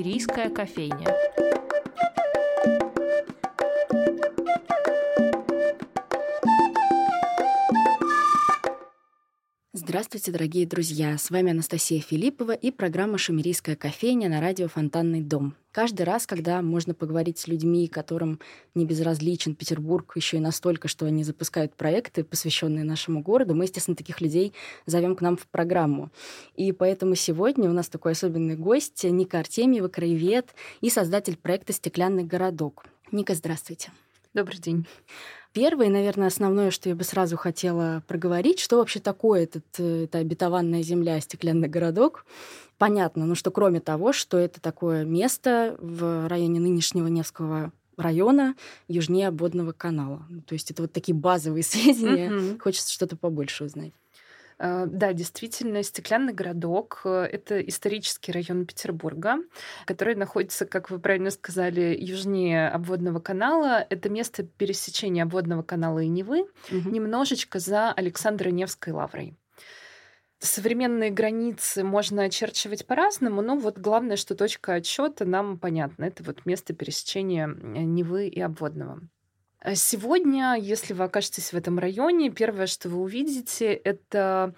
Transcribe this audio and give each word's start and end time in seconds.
Шумерийская 0.00 0.48
кофейня. 0.48 1.14
Здравствуйте, 9.74 10.32
дорогие 10.32 10.66
друзья! 10.66 11.18
С 11.18 11.28
вами 11.28 11.50
Анастасия 11.50 12.00
Филиппова 12.00 12.52
и 12.52 12.70
программа 12.70 13.18
«Шумерийская 13.18 13.76
кофейня» 13.76 14.30
на 14.30 14.40
радио 14.40 14.68
«Фонтанный 14.68 15.20
дом». 15.20 15.54
Каждый 15.72 16.02
раз, 16.02 16.26
когда 16.26 16.62
можно 16.62 16.94
поговорить 16.94 17.38
с 17.38 17.46
людьми, 17.46 17.86
которым 17.86 18.40
не 18.74 18.84
безразличен 18.84 19.54
Петербург, 19.54 20.12
еще 20.16 20.38
и 20.38 20.40
настолько, 20.40 20.88
что 20.88 21.06
они 21.06 21.22
запускают 21.22 21.74
проекты, 21.74 22.24
посвященные 22.24 22.84
нашему 22.84 23.22
городу, 23.22 23.54
мы, 23.54 23.64
естественно, 23.64 23.96
таких 23.96 24.20
людей 24.20 24.52
зовем 24.86 25.14
к 25.14 25.20
нам 25.20 25.36
в 25.36 25.46
программу. 25.46 26.10
И 26.56 26.72
поэтому 26.72 27.14
сегодня 27.14 27.70
у 27.70 27.72
нас 27.72 27.88
такой 27.88 28.12
особенный 28.12 28.56
гость 28.56 29.04
Ника 29.04 29.38
Артемьева, 29.38 29.86
краевед 29.86 30.54
и 30.80 30.90
создатель 30.90 31.36
проекта 31.36 31.72
«Стеклянный 31.72 32.24
городок». 32.24 32.84
Ника, 33.12 33.34
здравствуйте. 33.34 33.92
Добрый 34.32 34.58
день. 34.58 34.86
Первое, 35.52 35.88
наверное, 35.88 36.28
основное, 36.28 36.70
что 36.70 36.88
я 36.88 36.94
бы 36.94 37.02
сразу 37.02 37.36
хотела 37.36 38.04
проговорить, 38.06 38.60
что 38.60 38.76
вообще 38.76 39.00
такое 39.00 39.42
этот, 39.42 39.64
э, 39.78 40.04
эта 40.04 40.18
обетованная 40.18 40.82
земля, 40.82 41.20
стеклянный 41.20 41.68
городок. 41.68 42.24
Понятно, 42.78 43.26
ну 43.26 43.34
что 43.34 43.50
кроме 43.50 43.80
того, 43.80 44.12
что 44.12 44.38
это 44.38 44.60
такое 44.60 45.04
место 45.04 45.76
в 45.80 46.28
районе 46.28 46.60
нынешнего 46.60 47.08
Невского 47.08 47.72
района 47.96 48.54
южнее 48.86 49.28
обводного 49.28 49.72
канала. 49.72 50.22
То 50.46 50.52
есть 50.52 50.70
это 50.70 50.82
вот 50.82 50.92
такие 50.92 51.14
базовые 51.14 51.62
сведения. 51.64 52.30
Mm-hmm. 52.30 52.60
Хочется 52.60 52.92
что-то 52.92 53.16
побольше 53.16 53.64
узнать. 53.64 53.92
Э, 54.60 54.84
да, 54.86 55.12
действительно, 55.14 55.82
Стеклянный 55.82 56.34
городок 56.34 57.00
э,— 57.04 57.28
это 57.32 57.60
исторический 57.60 58.30
район 58.30 58.66
Петербурга, 58.66 59.38
который 59.86 60.14
находится, 60.14 60.66
как 60.66 60.90
вы 60.90 60.98
правильно 60.98 61.30
сказали, 61.30 61.96
южнее 61.98 62.68
обводного 62.68 63.20
канала. 63.20 63.86
Это 63.88 64.10
место 64.10 64.42
пересечения 64.42 65.22
обводного 65.22 65.62
канала 65.62 66.00
и 66.00 66.08
Невы, 66.08 66.42
угу. 66.70 66.90
немножечко 66.90 67.58
за 67.58 67.90
Александро-Невской 67.92 68.92
лаврой. 68.92 69.34
Современные 70.40 71.10
границы 71.10 71.82
можно 71.82 72.24
очерчивать 72.24 72.86
по-разному, 72.86 73.42
но 73.42 73.56
вот 73.56 73.78
главное, 73.78 74.16
что 74.16 74.34
точка 74.34 74.74
отсчета 74.74 75.24
нам 75.24 75.58
понятна. 75.58 76.04
Это 76.04 76.22
вот 76.22 76.44
место 76.46 76.74
пересечения 76.74 77.46
Невы 77.46 78.28
и 78.28 78.40
обводного. 78.40 79.00
Э, 79.62 79.74
сегодня, 79.74 80.56
если 80.58 80.94
вы 80.94 81.04
окажетесь 81.04 81.52
в 81.52 81.56
этом 81.56 81.78
районе, 81.78 82.30
первое, 82.30 82.66
что 82.66 82.88
вы 82.88 83.00
увидите, 83.00 83.72
это 83.72 84.54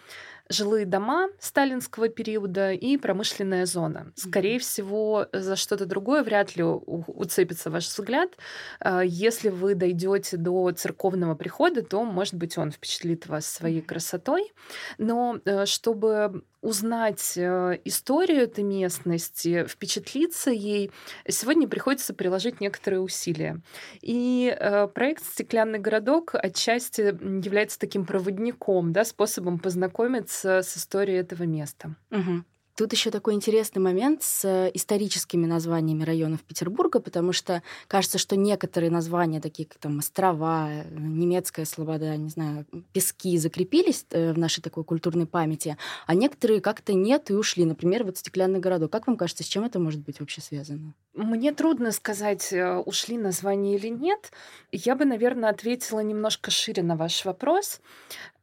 жилые 0.48 0.86
дома 0.86 1.28
сталинского 1.38 2.08
периода 2.08 2.72
и 2.72 2.96
промышленная 2.96 3.64
зона. 3.64 4.12
Скорее 4.16 4.58
всего, 4.58 5.26
за 5.32 5.56
что-то 5.56 5.86
другое 5.86 6.22
вряд 6.22 6.56
ли 6.56 6.62
уцепится 6.62 7.70
ваш 7.70 7.86
взгляд. 7.86 8.36
Э, 8.80 9.02
если 9.04 9.48
вы 9.48 9.74
дойдете 9.74 10.36
до 10.36 10.70
церковного 10.72 11.34
прихода, 11.34 11.82
то, 11.82 12.04
может 12.04 12.34
быть, 12.34 12.56
он 12.58 12.70
впечатлит 12.70 13.26
вас 13.26 13.46
своей 13.46 13.82
красотой. 13.82 14.52
Но 14.98 15.38
э, 15.44 15.66
чтобы 15.66 16.44
узнать 16.62 17.36
э, 17.36 17.78
историю 17.84 18.42
этой 18.42 18.64
местности, 18.64 19.66
впечатлиться 19.68 20.50
ей, 20.50 20.90
сегодня 21.28 21.68
приходится 21.68 22.14
приложить 22.14 22.60
некоторые 22.60 23.00
усилия. 23.00 23.60
И 24.00 24.56
проект 24.94 25.24
«Стеклянный 25.24 25.78
городок» 25.78 26.34
отчасти 26.34 27.00
является 27.00 27.78
таким 27.78 28.06
проводником, 28.06 28.92
да, 28.92 29.04
способом 29.04 29.58
познакомиться 29.58 30.62
с 30.62 30.76
историей 30.76 31.18
этого 31.18 31.42
места. 31.42 31.94
Угу. 32.10 32.44
Тут 32.74 32.92
еще 32.92 33.10
такой 33.10 33.34
интересный 33.34 33.82
момент 33.82 34.22
с 34.22 34.46
э, 34.46 34.70
историческими 34.72 35.44
названиями 35.44 36.04
районов 36.04 36.40
Петербурга, 36.42 37.00
потому 37.00 37.32
что 37.32 37.62
кажется, 37.86 38.16
что 38.16 38.34
некоторые 38.34 38.90
названия, 38.90 39.42
такие 39.42 39.68
как 39.68 39.76
там 39.76 39.98
острова, 39.98 40.70
э, 40.70 40.84
немецкая 40.90 41.66
слобода, 41.66 42.16
не 42.16 42.30
знаю, 42.30 42.64
пески, 42.92 43.36
закрепились 43.36 44.06
э, 44.10 44.32
в 44.32 44.38
нашей 44.38 44.62
такой 44.62 44.84
культурной 44.84 45.26
памяти, 45.26 45.76
а 46.06 46.14
некоторые 46.14 46.62
как-то 46.62 46.94
нет 46.94 47.30
и 47.30 47.34
ушли. 47.34 47.66
Например, 47.66 48.04
вот 48.04 48.16
стеклянный 48.16 48.60
городок. 48.60 48.90
Как 48.90 49.06
вам 49.06 49.18
кажется, 49.18 49.44
с 49.44 49.46
чем 49.46 49.64
это 49.64 49.78
может 49.78 50.00
быть 50.00 50.20
вообще 50.20 50.40
связано? 50.40 50.94
Мне 51.12 51.52
трудно 51.52 51.92
сказать, 51.92 52.54
ушли 52.86 53.18
названия 53.18 53.76
или 53.76 53.88
нет. 53.88 54.32
Я 54.70 54.96
бы, 54.96 55.04
наверное, 55.04 55.50
ответила 55.50 56.00
немножко 56.00 56.50
шире 56.50 56.82
на 56.82 56.96
ваш 56.96 57.26
вопрос 57.26 57.80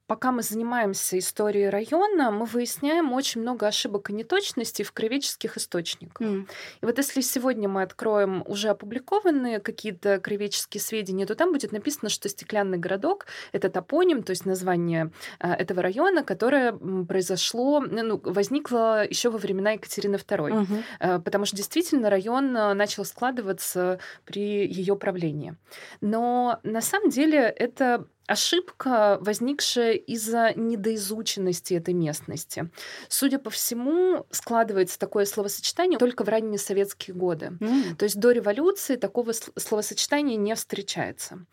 пока 0.09 0.31
мы 0.31 0.42
занимаемся 0.42 1.20
историей 1.20 1.70
района, 1.70 2.31
мы 2.31 2.47
выясняем 2.47 3.14
очень 3.14 3.42
много 3.42 3.68
ошибок 3.68 4.09
и 4.09 4.14
неточностей 4.14 4.84
в 4.84 4.92
краеведческих 4.92 5.56
источниках. 5.56 6.20
Mm. 6.20 6.47
И 6.81 6.86
вот 6.86 6.97
если 6.97 7.22
сегодня 7.22 7.70
мы 7.70 7.84
откроем 7.84 8.44
уже 8.48 8.69
опубликованные 8.69 9.59
какие-то 9.59 10.19
краеведческие 10.19 10.81
сведения, 10.81 11.28
то 11.28 11.36
там 11.36 11.53
будет 11.53 11.72
написано, 11.72 12.09
что 12.09 12.28
стеклянный 12.28 12.80
городок— 12.80 13.28
это 13.52 13.69
топоним, 13.69 14.24
то 14.24 14.31
есть 14.31 14.48
название 14.48 15.12
а, 15.38 15.53
этого 15.53 15.84
района, 15.84 16.24
которое 16.24 16.74
произошло, 17.08 17.80
ну, 17.80 18.19
возникло 18.24 19.06
еще 19.08 19.30
во 19.30 19.38
времена 19.38 19.74
Екатерины 19.74 20.16
II. 20.16 20.38
Mm-hmm. 20.38 20.84
А, 21.02 21.19
потому 21.19 21.46
что 21.46 21.56
действительно 21.56 22.09
район 22.09 22.58
а, 22.58 22.74
начал 22.74 23.06
складываться 23.06 24.00
при 24.25 24.66
ее 24.66 24.96
правлении. 24.96 25.56
Но 26.02 26.59
на 26.64 26.81
самом 26.81 27.12
деле 27.12 27.42
это 27.42 28.08
ошибка, 28.30 29.18
возникшая 29.22 29.94
из-за 29.94 30.54
недоизученности 30.56 31.74
этой 31.74 31.94
местности. 31.94 32.70
Судя 33.08 33.40
по 33.40 33.50
всему, 33.50 34.26
складывается 34.30 35.00
такое 35.00 35.26
словосочетание 35.26 35.98
только 35.98 36.24
в 36.24 36.30
ранние 36.30 36.60
советские 36.60 37.16
годы. 37.16 37.58
Mm. 37.60 37.96
То 37.96 38.04
есть 38.04 38.20
до 38.20 38.32
революции 38.32 38.96
такого 38.96 39.32
словосочетания 39.32 40.38
не 40.38 40.54
встречается. 40.56 41.46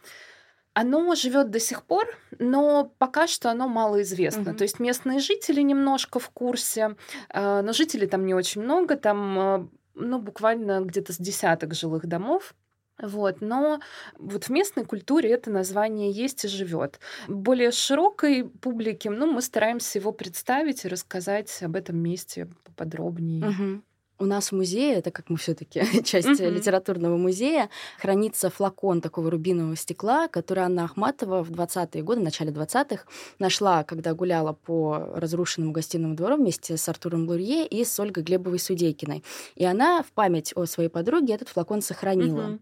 Оно 0.74 1.14
живет 1.14 1.50
до 1.50 1.58
сих 1.58 1.84
пор, 1.84 2.06
но 2.38 2.92
пока 2.98 3.26
что 3.26 3.50
оно 3.50 3.66
малоизвестно. 3.66 4.50
Mm-hmm. 4.50 4.56
То 4.56 4.62
есть 4.64 4.78
местные 4.78 5.20
жители 5.20 5.62
немножко 5.62 6.18
в 6.18 6.28
курсе, 6.28 6.96
а, 7.30 7.62
но 7.62 7.72
жителей 7.72 8.06
там 8.06 8.26
не 8.26 8.34
очень 8.34 8.60
много, 8.60 8.96
там 8.96 9.38
а, 9.38 9.68
ну, 9.94 10.18
буквально 10.18 10.82
где-то 10.82 11.14
с 11.14 11.16
десяток 11.16 11.74
жилых 11.74 12.06
домов. 12.06 12.54
Вот, 13.00 13.40
но 13.40 13.80
вот 14.18 14.44
в 14.44 14.48
местной 14.50 14.84
культуре 14.84 15.30
это 15.30 15.50
название 15.50 16.10
есть 16.10 16.44
и 16.44 16.48
живет. 16.48 16.98
Более 17.28 17.70
широкой 17.70 18.44
публике, 18.44 19.10
ну, 19.10 19.30
мы 19.30 19.42
стараемся 19.42 19.98
его 19.98 20.12
представить 20.12 20.84
и 20.84 20.88
рассказать 20.88 21.62
об 21.62 21.76
этом 21.76 21.98
месте 21.98 22.48
поподробнее. 22.64 23.48
Угу. 23.48 23.82
У 24.18 24.24
нас 24.24 24.50
в 24.50 24.56
музее, 24.56 24.94
это 24.94 25.10
как 25.10 25.28
мы 25.28 25.36
все-таки 25.36 25.80
часть 26.04 26.26
mm-hmm. 26.26 26.50
литературного 26.50 27.16
музея, 27.16 27.68
хранится 27.98 28.48
флакон 28.48 29.00
такого 29.00 29.30
рубинового 29.30 29.76
стекла, 29.76 30.28
который 30.28 30.64
Анна 30.64 30.84
Ахматова 30.84 31.44
в 31.44 31.50
20-е 31.50 32.02
годы, 32.02 32.20
в 32.20 32.24
начале 32.24 32.50
20-х, 32.50 33.04
нашла, 33.38 33.84
когда 33.84 34.14
гуляла 34.14 34.54
по 34.54 35.10
разрушенному 35.14 35.72
гостиному 35.72 36.14
двору 36.14 36.36
вместе 36.36 36.76
с 36.76 36.88
Артуром 36.88 37.28
Лурье 37.28 37.66
и 37.66 37.84
с 37.84 38.00
Ольгой 38.00 38.24
Глебовой-Судейкиной. 38.24 39.22
И 39.54 39.64
она 39.64 40.02
в 40.02 40.12
память 40.12 40.52
о 40.54 40.64
своей 40.64 40.88
подруге 40.88 41.34
этот 41.34 41.48
флакон 41.48 41.82
сохранила. 41.82 42.40
Mm-hmm. 42.40 42.60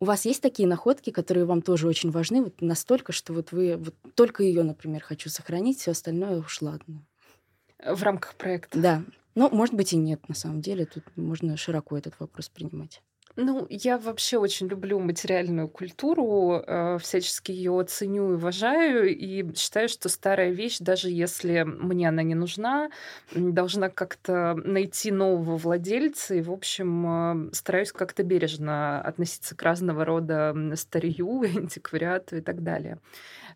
У 0.00 0.04
вас 0.04 0.24
есть 0.24 0.42
такие 0.42 0.68
находки, 0.68 1.10
которые 1.10 1.46
вам 1.46 1.62
тоже 1.62 1.88
очень 1.88 2.10
важны, 2.10 2.42
вот 2.42 2.60
настолько, 2.60 3.12
что 3.12 3.32
вот 3.32 3.52
вы 3.52 3.76
вот 3.76 3.94
только 4.14 4.42
ее, 4.42 4.62
например, 4.62 5.02
хочу 5.02 5.30
сохранить, 5.30 5.78
все 5.78 5.92
остальное 5.92 6.38
уж 6.38 6.62
ладно. 6.62 7.04
В 7.84 8.02
рамках 8.02 8.34
проекта. 8.34 8.78
Да. 8.78 9.02
Ну, 9.34 9.48
может 9.50 9.74
быть, 9.74 9.92
и 9.92 9.96
нет, 9.96 10.28
на 10.28 10.34
самом 10.34 10.60
деле. 10.60 10.86
Тут 10.86 11.04
можно 11.16 11.56
широко 11.56 11.96
этот 11.96 12.18
вопрос 12.20 12.48
принимать. 12.48 13.02
Ну, 13.36 13.66
я 13.70 13.96
вообще 13.96 14.36
очень 14.36 14.68
люблю 14.68 14.98
материальную 15.00 15.66
культуру, 15.66 16.62
э, 16.66 16.98
всячески 16.98 17.50
ее 17.50 17.82
ценю 17.84 18.32
и 18.32 18.34
уважаю, 18.34 19.08
и 19.08 19.54
считаю, 19.54 19.88
что 19.88 20.10
старая 20.10 20.50
вещь, 20.50 20.78
даже 20.80 21.08
если 21.08 21.62
мне 21.62 22.08
она 22.08 22.22
не 22.22 22.34
нужна, 22.34 22.90
должна 23.34 23.88
как-то 23.88 24.54
найти 24.54 25.10
нового 25.10 25.56
владельца, 25.56 26.34
и, 26.34 26.42
в 26.42 26.52
общем, 26.52 27.48
э, 27.48 27.54
стараюсь 27.54 27.92
как-то 27.92 28.22
бережно 28.22 29.00
относиться 29.00 29.56
к 29.56 29.62
разного 29.62 30.04
рода 30.04 30.54
старью, 30.76 31.40
антиквариату 31.56 32.36
и 32.36 32.40
так 32.42 32.62
далее. 32.62 32.98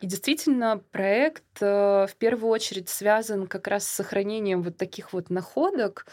И 0.01 0.07
действительно, 0.07 0.81
проект 0.91 1.45
э, 1.61 2.07
в 2.07 2.17
первую 2.17 2.51
очередь 2.51 2.89
связан 2.89 3.47
как 3.47 3.67
раз 3.67 3.87
с 3.87 3.91
сохранением 3.91 4.63
вот 4.63 4.79
таких 4.79 5.13
вот 5.13 5.29
находок. 5.29 6.07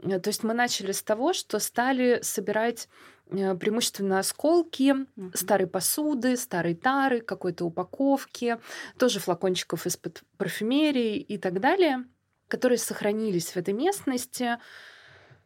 Э, 0.00 0.18
то 0.18 0.28
есть 0.28 0.42
мы 0.42 0.54
начали 0.54 0.92
с 0.92 1.02
того, 1.02 1.32
что 1.32 1.58
стали 1.58 2.20
собирать 2.22 2.88
э, 3.30 3.54
преимущественно 3.54 4.18
осколки 4.18 4.94
mm-hmm. 4.94 5.36
старой 5.36 5.66
посуды, 5.66 6.36
старой 6.36 6.74
тары, 6.74 7.20
какой-то 7.20 7.64
упаковки, 7.64 8.58
тоже 8.98 9.20
флакончиков 9.20 9.86
из-под 9.86 10.22
парфюмерии 10.36 11.16
и 11.16 11.38
так 11.38 11.60
далее, 11.60 12.04
которые 12.48 12.78
сохранились 12.78 13.50
в 13.50 13.56
этой 13.56 13.74
местности. 13.74 14.58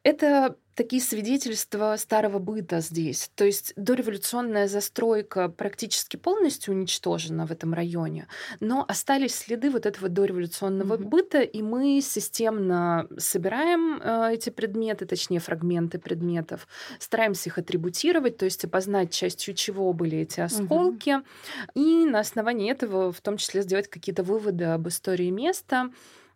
Это 0.02 0.56
такие 0.81 1.03
свидетельства 1.03 1.94
старого 1.99 2.38
быта 2.38 2.81
здесь. 2.81 3.31
То 3.35 3.44
есть 3.44 3.75
дореволюционная 3.77 4.67
застройка 4.67 5.50
практически 5.50 6.17
полностью 6.17 6.73
уничтожена 6.73 7.44
в 7.44 7.53
этом 7.53 7.75
районе, 7.75 8.29
но 8.61 8.87
остались 8.88 9.35
следы 9.35 9.69
вот 9.69 9.85
этого 9.85 10.09
дореволюционного 10.09 10.97
mm-hmm. 10.97 11.05
быта, 11.05 11.41
и 11.43 11.61
мы 11.61 12.00
системно 12.00 13.06
собираем 13.19 14.00
э, 14.03 14.32
эти 14.32 14.49
предметы, 14.49 15.05
точнее 15.05 15.41
фрагменты 15.41 15.99
предметов, 15.99 16.67
стараемся 16.99 17.50
их 17.50 17.59
атрибутировать, 17.59 18.38
то 18.38 18.47
есть 18.47 18.65
опознать 18.65 19.12
частью 19.12 19.53
чего 19.53 19.93
были 19.93 20.21
эти 20.21 20.41
осколки, 20.41 21.11
mm-hmm. 21.11 21.73
и 21.75 22.06
на 22.06 22.21
основании 22.21 22.71
этого 22.71 23.12
в 23.12 23.21
том 23.21 23.37
числе 23.37 23.61
сделать 23.61 23.88
какие-то 23.88 24.23
выводы 24.23 24.65
об 24.65 24.88
истории 24.88 25.29
места. 25.29 25.91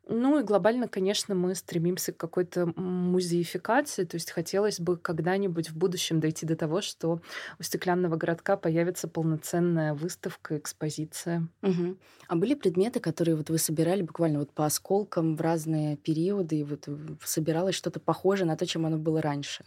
Ну 0.07 0.39
и 0.39 0.43
глобально, 0.43 0.87
конечно, 0.87 1.35
мы 1.35 1.55
стремимся 1.55 2.13
к 2.13 2.19
какой-то 2.19 2.67
музеификации, 2.77 4.05
то 4.05 4.17
есть 4.17 4.31
хотелось 4.31 4.79
бы 4.79 4.99
когда-нибудь 4.99 5.71
в 5.71 5.77
будущем 5.77 6.21
дойти 6.21 6.45
до 6.45 6.57
того, 6.57 6.83
что 6.83 7.21
у 7.59 7.63
стеклянного 7.63 8.17
городка 8.17 8.57
появится 8.57 9.09
полноценная 9.09 9.95
выставка, 9.95 10.59
экспозиция. 10.59 11.49
Угу. 11.63 11.97
А 12.29 12.37
были 12.37 12.55
предметы, 12.55 13.01
которые 13.01 13.37
вот 13.37 13.49
вы 13.49 13.59
собирали 13.59 14.03
буквально 14.03 14.41
вот 14.41 14.53
по 14.53 14.67
осколкам 14.67 15.37
в 15.37 15.41
разные 15.41 15.97
периоды, 15.97 16.57
и 16.57 16.65
вот 16.65 16.87
собиралось 17.25 17.75
что-то 17.75 17.99
похожее 17.99 18.47
на 18.47 18.57
то, 18.57 18.67
чем 18.67 18.85
оно 18.85 18.99
было 18.99 19.23
раньше? 19.23 19.65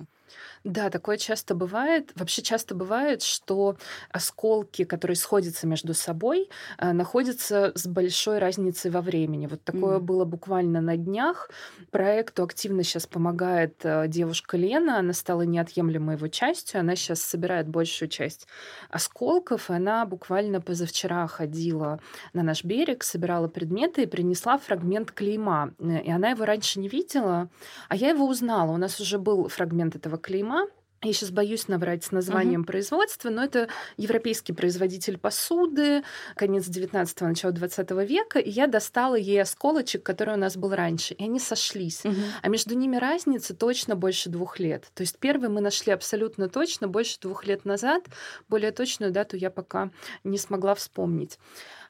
Да, 0.63 0.89
такое 0.89 1.17
часто 1.17 1.55
бывает. 1.55 2.11
Вообще 2.15 2.41
часто 2.41 2.75
бывает, 2.75 3.21
что 3.21 3.77
осколки, 4.11 4.83
которые 4.83 5.15
сходятся 5.15 5.67
между 5.67 5.93
собой, 5.93 6.49
э, 6.77 6.91
находятся 6.91 7.71
с 7.75 7.87
большой 7.87 8.39
разницей 8.39 8.91
во 8.91 9.01
времени. 9.01 9.47
Вот 9.47 9.63
такое 9.63 9.97
mm. 9.97 10.01
было 10.01 10.25
буквально 10.25 10.81
на 10.81 10.97
днях. 10.97 11.49
Проекту 11.91 12.43
активно 12.43 12.83
сейчас 12.83 13.07
помогает 13.07 13.79
э, 13.83 14.07
девушка 14.07 14.57
Лена. 14.57 14.99
Она 14.99 15.13
стала 15.13 15.43
неотъемлемой 15.43 16.15
его 16.15 16.27
частью. 16.27 16.81
Она 16.81 16.95
сейчас 16.95 17.21
собирает 17.21 17.67
большую 17.67 18.09
часть 18.09 18.47
осколков. 18.89 19.69
И 19.69 19.73
она 19.73 20.05
буквально 20.05 20.59
позавчера 20.61 21.27
ходила 21.27 21.99
на 22.33 22.43
наш 22.43 22.63
берег, 22.63 23.03
собирала 23.03 23.47
предметы 23.47 24.03
и 24.03 24.05
принесла 24.07 24.57
фрагмент 24.57 25.11
клейма. 25.11 25.73
Э, 25.79 26.01
и 26.01 26.11
она 26.11 26.31
его 26.31 26.45
раньше 26.45 26.79
не 26.79 26.89
видела, 26.89 27.49
а 27.89 27.95
я 27.95 28.09
его 28.09 28.27
узнала. 28.27 28.71
У 28.71 28.77
нас 28.77 28.99
уже 28.99 29.17
был 29.17 29.47
фрагмент 29.47 29.95
этого 29.95 30.16
клейма. 30.17 30.67
Я 31.03 31.13
сейчас 31.13 31.29
боюсь 31.29 31.67
набрать 31.67 32.03
с 32.03 32.11
названием 32.11 32.63
uh-huh. 32.63 32.65
производства, 32.65 33.29
но 33.29 33.43
это 33.43 33.67
европейский 33.97 34.51
производитель 34.51 35.19
посуды, 35.19 36.01
конец 36.35 36.67
19-го, 36.67 37.27
начало 37.27 37.53
20 37.53 37.91
века, 38.09 38.39
и 38.39 38.49
я 38.49 38.65
достала 38.65 39.13
ей 39.13 39.39
осколочек, 39.39 40.01
который 40.01 40.33
у 40.33 40.37
нас 40.37 40.57
был 40.57 40.73
раньше, 40.73 41.13
и 41.13 41.23
они 41.23 41.39
сошлись. 41.39 42.01
Uh-huh. 42.03 42.15
А 42.41 42.49
между 42.49 42.73
ними 42.75 42.95
разница 42.95 43.55
точно 43.55 43.95
больше 43.95 44.29
двух 44.29 44.59
лет. 44.59 44.85
То 44.95 45.01
есть 45.01 45.19
первый 45.19 45.49
мы 45.49 45.61
нашли 45.61 45.93
абсолютно 45.93 46.49
точно 46.49 46.87
больше 46.87 47.19
двух 47.19 47.45
лет 47.45 47.63
назад, 47.63 48.03
более 48.49 48.71
точную 48.71 49.11
дату 49.11 49.37
я 49.37 49.51
пока 49.51 49.91
не 50.23 50.39
смогла 50.39 50.73
вспомнить. 50.73 51.37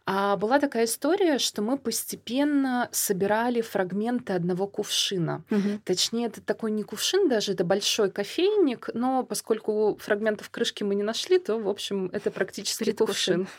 А 0.09 0.37
была 0.37 0.57
такая 0.57 0.85
история, 0.85 1.37
что 1.37 1.61
мы 1.61 1.77
постепенно 1.77 2.87
собирали 2.93 3.59
фрагменты 3.59 4.31
одного 4.31 4.65
кувшина. 4.65 5.43
Угу. 5.51 5.81
Точнее, 5.83 6.27
это 6.27 6.39
такой 6.39 6.71
не 6.71 6.83
кувшин 6.83 7.27
даже, 7.27 7.51
это 7.51 7.65
большой 7.65 8.09
кофейник, 8.09 8.89
но 8.93 9.23
поскольку 9.23 9.97
фрагментов 9.99 10.49
крышки 10.49 10.83
мы 10.83 10.95
не 10.95 11.03
нашли, 11.03 11.39
то, 11.39 11.57
в 11.57 11.67
общем, 11.67 12.09
это 12.13 12.31
практически 12.31 12.93
кувшин. 12.93 13.49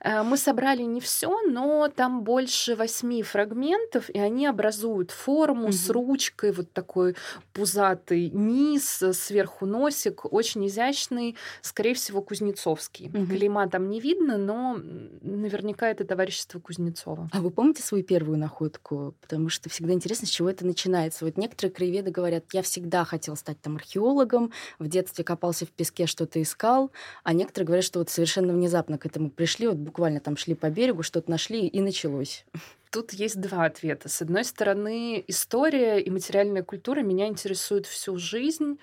Э, 0.00 0.22
мы 0.22 0.36
собрали 0.36 0.82
не 0.82 1.00
все, 1.00 1.40
но 1.48 1.88
там 1.88 2.22
больше 2.22 2.76
восьми 2.76 3.22
фрагментов, 3.22 4.10
и 4.10 4.18
они 4.18 4.46
образуют 4.46 5.10
форму 5.10 5.68
угу. 5.68 5.72
с 5.72 5.88
ручкой, 5.88 6.52
вот 6.52 6.70
такой 6.72 7.16
пузатый 7.54 8.28
низ, 8.28 9.02
сверху 9.12 9.64
носик, 9.64 10.30
очень 10.30 10.66
изящный, 10.66 11.34
скорее 11.62 11.94
всего, 11.94 12.20
кузнецовский. 12.20 13.08
Угу. 13.08 13.26
Клейма 13.26 13.70
там 13.70 13.88
не 13.88 14.00
видно, 14.00 14.36
но 14.36 14.78
наверняка 15.22 15.93
это 15.94 16.04
товарищество 16.04 16.58
Кузнецова. 16.58 17.28
А 17.32 17.40
вы 17.40 17.50
помните 17.50 17.82
свою 17.82 18.04
первую 18.04 18.38
находку? 18.38 19.14
Потому 19.20 19.48
что 19.48 19.70
всегда 19.70 19.92
интересно, 19.92 20.26
с 20.26 20.30
чего 20.30 20.50
это 20.50 20.66
начинается. 20.66 21.24
Вот 21.24 21.36
некоторые 21.36 21.72
краеведы 21.72 22.10
говорят, 22.10 22.44
я 22.52 22.62
всегда 22.62 23.04
хотел 23.04 23.36
стать 23.36 23.60
там 23.60 23.76
археологом, 23.76 24.52
в 24.78 24.88
детстве 24.88 25.24
копался 25.24 25.66
в 25.66 25.70
песке, 25.70 26.06
что-то 26.06 26.42
искал, 26.42 26.90
а 27.22 27.32
некоторые 27.32 27.66
говорят, 27.66 27.84
что 27.84 28.00
вот 28.00 28.10
совершенно 28.10 28.52
внезапно 28.52 28.98
к 28.98 29.06
этому 29.06 29.30
пришли, 29.30 29.68
вот 29.68 29.76
буквально 29.76 30.20
там 30.20 30.36
шли 30.36 30.54
по 30.54 30.68
берегу, 30.68 31.02
что-то 31.02 31.30
нашли 31.30 31.66
и 31.66 31.80
началось. 31.80 32.44
Тут 32.90 33.12
есть 33.12 33.40
два 33.40 33.64
ответа. 33.64 34.08
С 34.08 34.22
одной 34.22 34.44
стороны, 34.44 35.24
история 35.26 35.98
и 35.98 36.10
материальная 36.10 36.62
культура 36.62 37.00
меня 37.00 37.26
интересуют 37.26 37.86
всю 37.86 38.18
жизнь 38.18 38.78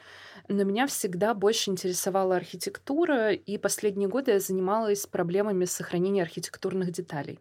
но 0.52 0.64
меня 0.64 0.88
всегда 0.88 1.34
больше 1.34 1.70
интересовала 1.70 2.36
архитектура, 2.36 3.32
и 3.32 3.58
последние 3.58 4.10
годы 4.10 4.32
я 4.32 4.40
занималась 4.40 5.06
проблемами 5.06 5.66
сохранения 5.66 6.22
архитектурных 6.22 6.92
деталей. 6.92 7.40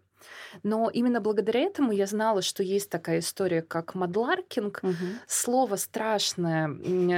Но 0.62 0.90
именно 0.90 1.20
благодаря 1.20 1.60
этому 1.60 1.92
я 1.92 2.06
знала, 2.06 2.42
что 2.42 2.62
есть 2.62 2.90
такая 2.90 3.20
история, 3.20 3.62
как 3.62 3.94
мадларкинг. 3.94 4.80
Угу. 4.82 4.94
Слово 5.26 5.76
страшное 5.76 6.68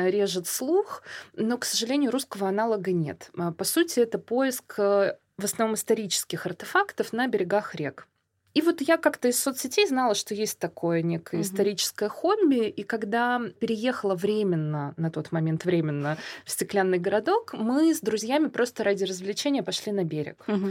режет 0.09 0.47
слух, 0.47 1.03
но, 1.35 1.59
к 1.59 1.65
сожалению, 1.65 2.13
русского 2.13 2.49
аналога 2.49 2.93
нет. 2.93 3.31
А, 3.37 3.53
по 3.53 3.65
сути, 3.65 4.01
это 4.01 4.19
поиск 4.19 4.75
э, 4.79 5.17
в 5.37 5.45
основном 5.45 5.75
исторических 5.75 6.47
артефактов 6.47 7.13
на 7.13 7.27
берегах 7.27 7.75
рек. 7.75 8.07
И 8.55 8.63
вот 8.63 8.81
я 8.81 8.99
как-то 8.99 9.29
из 9.29 9.41
соцсетей 9.41 9.87
знала, 9.87 10.15
что 10.15 10.35
есть 10.35 10.59
такое 10.59 11.03
некое 11.03 11.39
угу. 11.39 11.43
историческое 11.43 12.09
хобби, 12.09 12.69
и 12.69 12.83
когда 12.83 13.41
переехала 13.61 14.15
временно, 14.15 14.95
на 14.97 15.11
тот 15.11 15.33
момент 15.33 15.65
временно, 15.65 16.19
в 16.45 16.51
стеклянный 16.51 16.99
городок, 16.99 17.55
мы 17.55 17.95
с 17.95 18.01
друзьями 18.01 18.49
просто 18.49 18.85
ради 18.85 19.05
развлечения 19.05 19.63
пошли 19.63 19.93
на 19.93 20.05
берег. 20.05 20.45
Угу. 20.47 20.71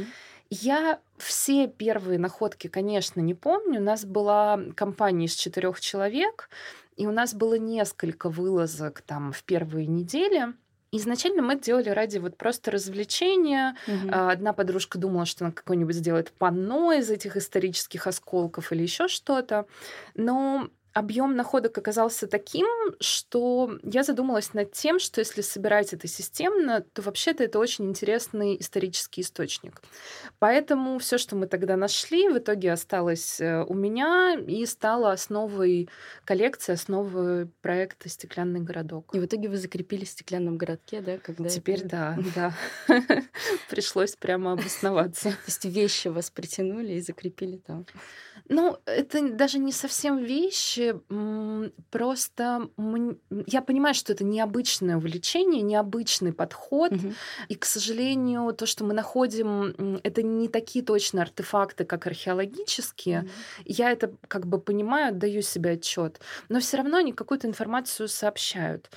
Я 0.50 1.00
все 1.18 1.68
первые 1.68 2.20
находки, 2.20 2.68
конечно, 2.68 3.22
не 3.22 3.34
помню. 3.34 3.80
У 3.80 3.84
нас 3.84 4.04
была 4.04 4.60
компания 4.76 5.26
из 5.26 5.36
четырех 5.36 5.80
человек, 5.80 6.50
и 6.98 7.08
у 7.08 7.12
нас 7.12 7.34
было 7.34 7.58
несколько 7.58 8.30
вылазок 8.30 9.02
там 9.02 9.32
в 9.32 9.44
первые 9.44 9.88
недели. 9.88 10.54
Изначально 10.94 11.42
мы 11.42 11.54
это 11.54 11.64
делали 11.64 11.90
ради 11.90 12.18
вот 12.18 12.36
просто 12.36 12.70
развлечения. 12.70 13.76
Угу. 13.88 14.10
Одна 14.12 14.52
подружка 14.52 14.98
думала, 14.98 15.26
что 15.26 15.46
она 15.46 15.54
какой-нибудь 15.54 15.96
сделает 15.96 16.32
панно 16.32 16.92
из 16.92 17.10
этих 17.10 17.38
исторических 17.38 18.08
осколков 18.08 18.74
или 18.74 18.82
еще 18.84 19.08
что-то. 19.08 19.68
Но 20.16 20.68
объем 20.94 21.36
находок 21.36 21.78
оказался 21.78 22.28
таким, 22.28 22.68
что 23.00 23.78
я 23.84 24.04
задумалась 24.04 24.54
над 24.54 24.72
тем, 24.72 25.00
что 25.00 25.20
если 25.20 25.42
собирать 25.42 25.94
это 25.94 26.08
системно, 26.08 26.82
то 26.94 27.02
вообще-то 27.02 27.44
это 27.44 27.60
очень 27.60 27.90
интересный 27.90 28.58
исторический 28.60 29.22
источник. 29.22 29.82
Поэтому 30.40 31.00
все, 31.00 31.18
что 31.18 31.36
мы 31.36 31.48
тогда 31.48 31.76
нашли, 31.78 32.30
в 32.30 32.38
итоге 32.38 32.72
осталось 32.72 33.40
э, 33.40 33.64
у 33.64 33.74
меня 33.74 34.36
и 34.36 34.66
стало 34.66 35.12
основой 35.12 35.90
коллекции, 36.26 36.74
основой 36.74 37.48
проекта 37.62 38.10
«Стеклянный 38.10 38.60
городок». 38.60 39.14
И 39.14 39.20
в 39.20 39.26
итоге 39.26 39.50
вы 39.50 39.58
закрепили 39.58 40.06
в 40.06 40.10
«Стеклянном 40.10 40.58
городке», 40.58 41.02
да? 41.02 41.18
Когда 41.18 41.50
Теперь 41.50 41.80
это... 41.80 42.18
да, 42.36 42.54
да. 42.88 43.02
Пришлось 43.70 44.16
прямо 44.16 44.54
обосноваться. 44.54 45.30
То 45.30 45.38
есть 45.48 45.66
вещи 45.66 46.10
вас 46.10 46.30
притянули 46.30 46.94
и 46.94 47.02
закрепили 47.02 47.58
там. 47.58 47.86
Ну, 48.50 48.78
это 48.86 49.30
даже 49.30 49.60
не 49.60 49.72
совсем 49.72 50.18
вещи, 50.18 50.81
просто 51.90 52.70
я 53.48 53.62
понимаю, 53.62 53.94
что 53.94 54.14
это 54.14 54.24
необычное 54.24 54.98
увлечение, 54.98 55.62
необычный 55.62 56.34
подход, 56.34 56.92
угу. 56.92 57.14
и, 57.48 57.56
к 57.56 57.66
сожалению, 57.66 58.54
то, 58.54 58.66
что 58.66 58.84
мы 58.84 58.94
находим, 58.94 60.00
это 60.04 60.24
не 60.24 60.48
такие 60.48 60.84
точные 60.84 61.24
артефакты, 61.24 61.86
как 61.86 62.08
археологические. 62.08 63.22
Угу. 63.22 63.30
Я 63.66 63.92
это 63.92 64.14
как 64.28 64.48
бы 64.48 64.60
понимаю, 64.60 65.10
отдаю 65.10 65.42
себе 65.42 65.72
отчет, 65.72 66.20
но 66.50 66.60
все 66.60 66.78
равно 66.78 66.98
они 66.98 67.14
какую-то 67.14 67.48
информацию 67.48 68.08
сообщают. 68.08 68.90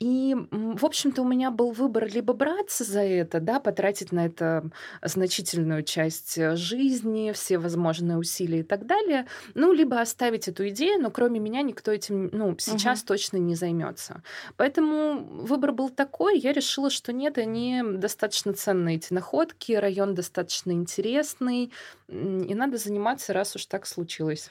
И, 0.00 0.34
в 0.50 0.86
общем-то, 0.86 1.20
у 1.20 1.28
меня 1.28 1.50
был 1.50 1.72
выбор 1.72 2.06
либо 2.06 2.32
браться 2.32 2.84
за 2.84 3.00
это, 3.00 3.38
да, 3.38 3.60
потратить 3.60 4.12
на 4.12 4.24
это 4.24 4.70
значительную 5.02 5.82
часть 5.82 6.38
э, 6.38 6.56
жизни, 6.56 7.32
все 7.32 7.58
возможные 7.58 8.16
усилия 8.16 8.60
и 8.60 8.62
так 8.62 8.86
далее, 8.86 9.26
ну, 9.52 9.74
либо 9.74 10.00
оставить 10.00 10.48
эту 10.48 10.66
идею, 10.70 11.02
но 11.02 11.10
кроме 11.10 11.38
меня 11.38 11.60
никто 11.60 11.92
этим, 11.92 12.30
ну, 12.32 12.56
сейчас 12.58 13.00
угу. 13.00 13.08
точно 13.08 13.36
не 13.36 13.54
займется. 13.54 14.22
Поэтому 14.56 15.22
выбор 15.22 15.72
был 15.72 15.90
такой, 15.90 16.38
я 16.38 16.54
решила, 16.54 16.88
что 16.88 17.12
нет, 17.12 17.36
они 17.36 17.82
достаточно 17.84 18.54
ценные, 18.54 18.96
эти 18.96 19.12
находки, 19.12 19.72
район 19.72 20.14
достаточно 20.14 20.70
интересный, 20.72 21.72
и 22.08 22.54
надо 22.54 22.78
заниматься, 22.78 23.34
раз 23.34 23.54
уж 23.54 23.66
так 23.66 23.84
случилось. 23.84 24.50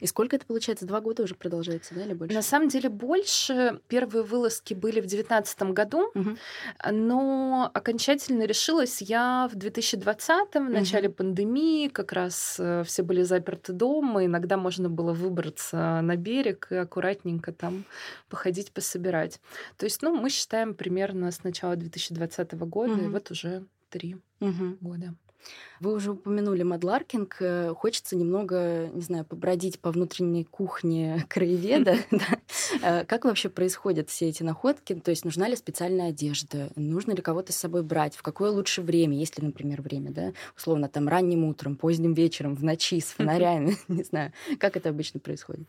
И 0.00 0.06
сколько 0.06 0.36
это 0.36 0.46
получается? 0.46 0.86
Два 0.86 1.00
года 1.00 1.22
уже 1.22 1.34
продолжается, 1.34 1.94
да, 1.94 2.04
или 2.04 2.14
больше? 2.14 2.34
На 2.34 2.42
самом 2.42 2.68
деле 2.68 2.88
больше. 2.88 3.80
Первые 3.88 4.22
вылазки 4.24 4.74
были 4.74 5.00
в 5.00 5.06
2019 5.06 5.62
году, 5.72 6.10
угу. 6.14 6.36
но 6.90 7.70
окончательно 7.72 8.44
решилась 8.44 9.00
я 9.00 9.48
в 9.52 9.56
2020, 9.56 10.54
в 10.54 10.58
начале 10.60 11.08
угу. 11.08 11.16
пандемии, 11.16 11.88
как 11.88 12.12
раз 12.12 12.56
э, 12.58 12.82
все 12.84 13.02
были 13.02 13.22
заперты 13.22 13.72
дома, 13.72 14.24
иногда 14.24 14.56
можно 14.56 14.88
было 14.88 15.12
выбраться 15.12 16.00
на 16.02 16.16
берег 16.16 16.68
и 16.70 16.76
аккуратненько 16.76 17.52
там 17.52 17.84
походить, 18.28 18.72
пособирать. 18.72 19.40
То 19.76 19.84
есть, 19.84 20.02
ну, 20.02 20.14
мы 20.14 20.30
считаем 20.30 20.74
примерно 20.74 21.30
с 21.30 21.44
начала 21.44 21.76
2020 21.76 22.52
года, 22.54 22.92
угу. 22.92 23.02
и 23.02 23.08
вот 23.08 23.30
уже 23.30 23.64
три 23.90 24.16
угу. 24.40 24.76
года. 24.80 25.14
Вы 25.80 25.94
уже 25.94 26.12
упомянули 26.12 26.62
мадларкинг. 26.62 27.36
Э, 27.40 27.74
хочется 27.76 28.16
немного, 28.16 28.88
не 28.88 29.02
знаю, 29.02 29.24
побродить 29.24 29.78
по 29.78 29.90
внутренней 29.90 30.44
кухне 30.44 31.24
краеведа. 31.28 31.96
Э, 32.82 33.04
как 33.04 33.24
вообще 33.24 33.48
происходят 33.48 34.10
все 34.10 34.28
эти 34.28 34.42
находки? 34.42 34.94
То 34.94 35.10
есть 35.10 35.24
нужна 35.24 35.48
ли 35.48 35.56
специальная 35.56 36.08
одежда? 36.08 36.70
Нужно 36.76 37.12
ли 37.12 37.22
кого-то 37.22 37.52
с 37.52 37.56
собой 37.56 37.82
брать? 37.82 38.14
В 38.14 38.22
какое 38.22 38.50
лучше 38.50 38.82
время? 38.82 39.16
Есть 39.16 39.38
ли, 39.38 39.46
например, 39.46 39.80
время, 39.80 40.10
да? 40.10 40.32
Условно, 40.56 40.88
там 40.88 41.08
ранним 41.08 41.44
утром, 41.44 41.76
поздним 41.76 42.12
вечером, 42.12 42.54
в 42.54 42.64
ночи, 42.64 43.00
с 43.00 43.06
фонарями. 43.06 43.78
Не 43.88 44.02
знаю. 44.02 44.32
Как 44.58 44.76
это 44.76 44.90
обычно 44.90 45.18
происходит? 45.20 45.66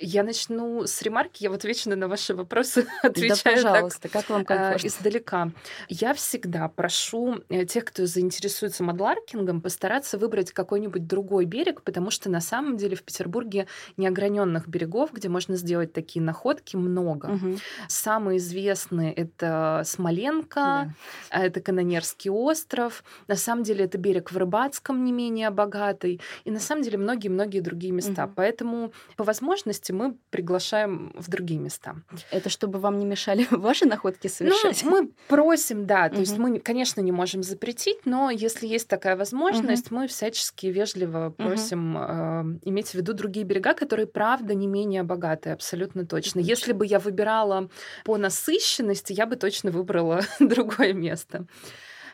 Я 0.00 0.22
начну 0.22 0.86
с 0.86 1.02
ремарки. 1.02 1.42
Я 1.42 1.50
вот 1.50 1.64
вечно 1.64 1.96
на 1.96 2.06
ваши 2.06 2.34
вопросы 2.34 2.86
отвечаю 3.02 3.62
да, 3.62 3.72
пожалуйста, 3.72 4.02
так, 4.02 4.12
как 4.12 4.30
вам 4.30 4.44
комфортно? 4.44 4.86
Э, 4.86 4.88
издалека. 4.88 5.50
Я 5.88 6.14
всегда 6.14 6.68
прошу 6.68 7.40
э, 7.48 7.64
тех, 7.64 7.86
кто 7.86 8.06
заинтересуется 8.06 8.84
модларкингом, 8.84 9.60
постараться 9.60 10.18
выбрать 10.18 10.52
какой-нибудь 10.52 11.06
другой 11.06 11.46
берег, 11.46 11.82
потому 11.82 12.10
что 12.10 12.30
на 12.30 12.40
самом 12.40 12.76
деле 12.76 12.94
в 12.94 13.02
Петербурге 13.02 13.66
неограненных 13.96 14.68
берегов, 14.68 15.12
где 15.12 15.28
можно 15.28 15.56
сделать 15.56 15.92
такие 15.92 16.22
находки, 16.22 16.76
много. 16.76 17.26
Угу. 17.26 17.58
Самые 17.88 18.38
известные 18.38 19.12
это 19.12 19.82
Смоленка, 19.84 20.94
да. 21.30 21.44
это 21.44 21.60
Канонерский 21.60 22.30
остров. 22.30 23.02
На 23.28 23.36
самом 23.36 23.64
деле 23.64 23.86
это 23.86 23.98
берег 23.98 24.30
в 24.30 24.36
Рыбацком 24.36 25.04
не 25.04 25.12
менее 25.12 25.50
богатый. 25.50 26.20
И 26.44 26.50
на 26.50 26.60
самом 26.60 26.82
деле 26.82 26.98
многие-многие 26.98 27.60
другие 27.60 27.92
места. 27.92 28.26
Угу. 28.26 28.32
Поэтому 28.36 28.92
по 29.16 29.24
возможности 29.24 29.69
возможности 29.70 29.92
мы 29.92 30.16
приглашаем 30.30 31.12
в 31.14 31.28
другие 31.28 31.60
места. 31.60 31.94
Это 32.30 32.48
чтобы 32.48 32.78
вам 32.78 32.98
не 32.98 33.06
мешали 33.06 33.46
ваши 33.50 33.86
находки 33.86 34.26
ну, 34.26 34.30
совершать? 34.30 34.82
Ну, 34.84 34.90
мы 34.90 35.10
просим, 35.28 35.86
да. 35.86 36.08
То 36.08 36.14
угу. 36.14 36.20
есть 36.20 36.38
мы, 36.38 36.58
конечно, 36.58 37.00
не 37.02 37.12
можем 37.12 37.42
запретить, 37.42 38.06
но 38.06 38.30
если 38.30 38.66
есть 38.66 38.88
такая 38.88 39.16
возможность, 39.16 39.86
угу. 39.86 40.00
мы 40.00 40.06
всячески 40.08 40.66
вежливо 40.66 41.30
просим 41.30 41.96
угу. 41.96 42.04
э, 42.04 42.68
иметь 42.68 42.88
в 42.88 42.94
виду 42.94 43.12
другие 43.12 43.46
берега, 43.46 43.74
которые, 43.74 44.06
правда, 44.06 44.54
не 44.54 44.66
менее 44.66 45.02
богатые, 45.02 45.54
абсолютно 45.54 46.04
точно. 46.04 46.40
Если 46.40 46.72
бы 46.72 46.86
я 46.86 46.98
выбирала 46.98 47.68
по 48.04 48.16
насыщенности, 48.16 49.12
я 49.12 49.26
бы 49.26 49.36
точно 49.36 49.70
выбрала 49.70 50.20
другое 50.40 50.92
место. 50.92 51.46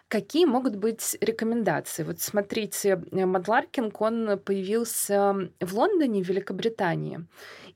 Какие 0.09 0.45
могут 0.45 0.77
быть 0.77 1.17
рекомендации? 1.21 2.05
Вот 2.05 2.21
смотрите, 2.21 3.03
Мадларкинг, 3.11 4.01
он 4.01 4.39
появился 4.39 5.51
в 5.61 5.75
Лондоне, 5.75 6.23
в 6.23 6.29
Великобритании. 6.29 7.27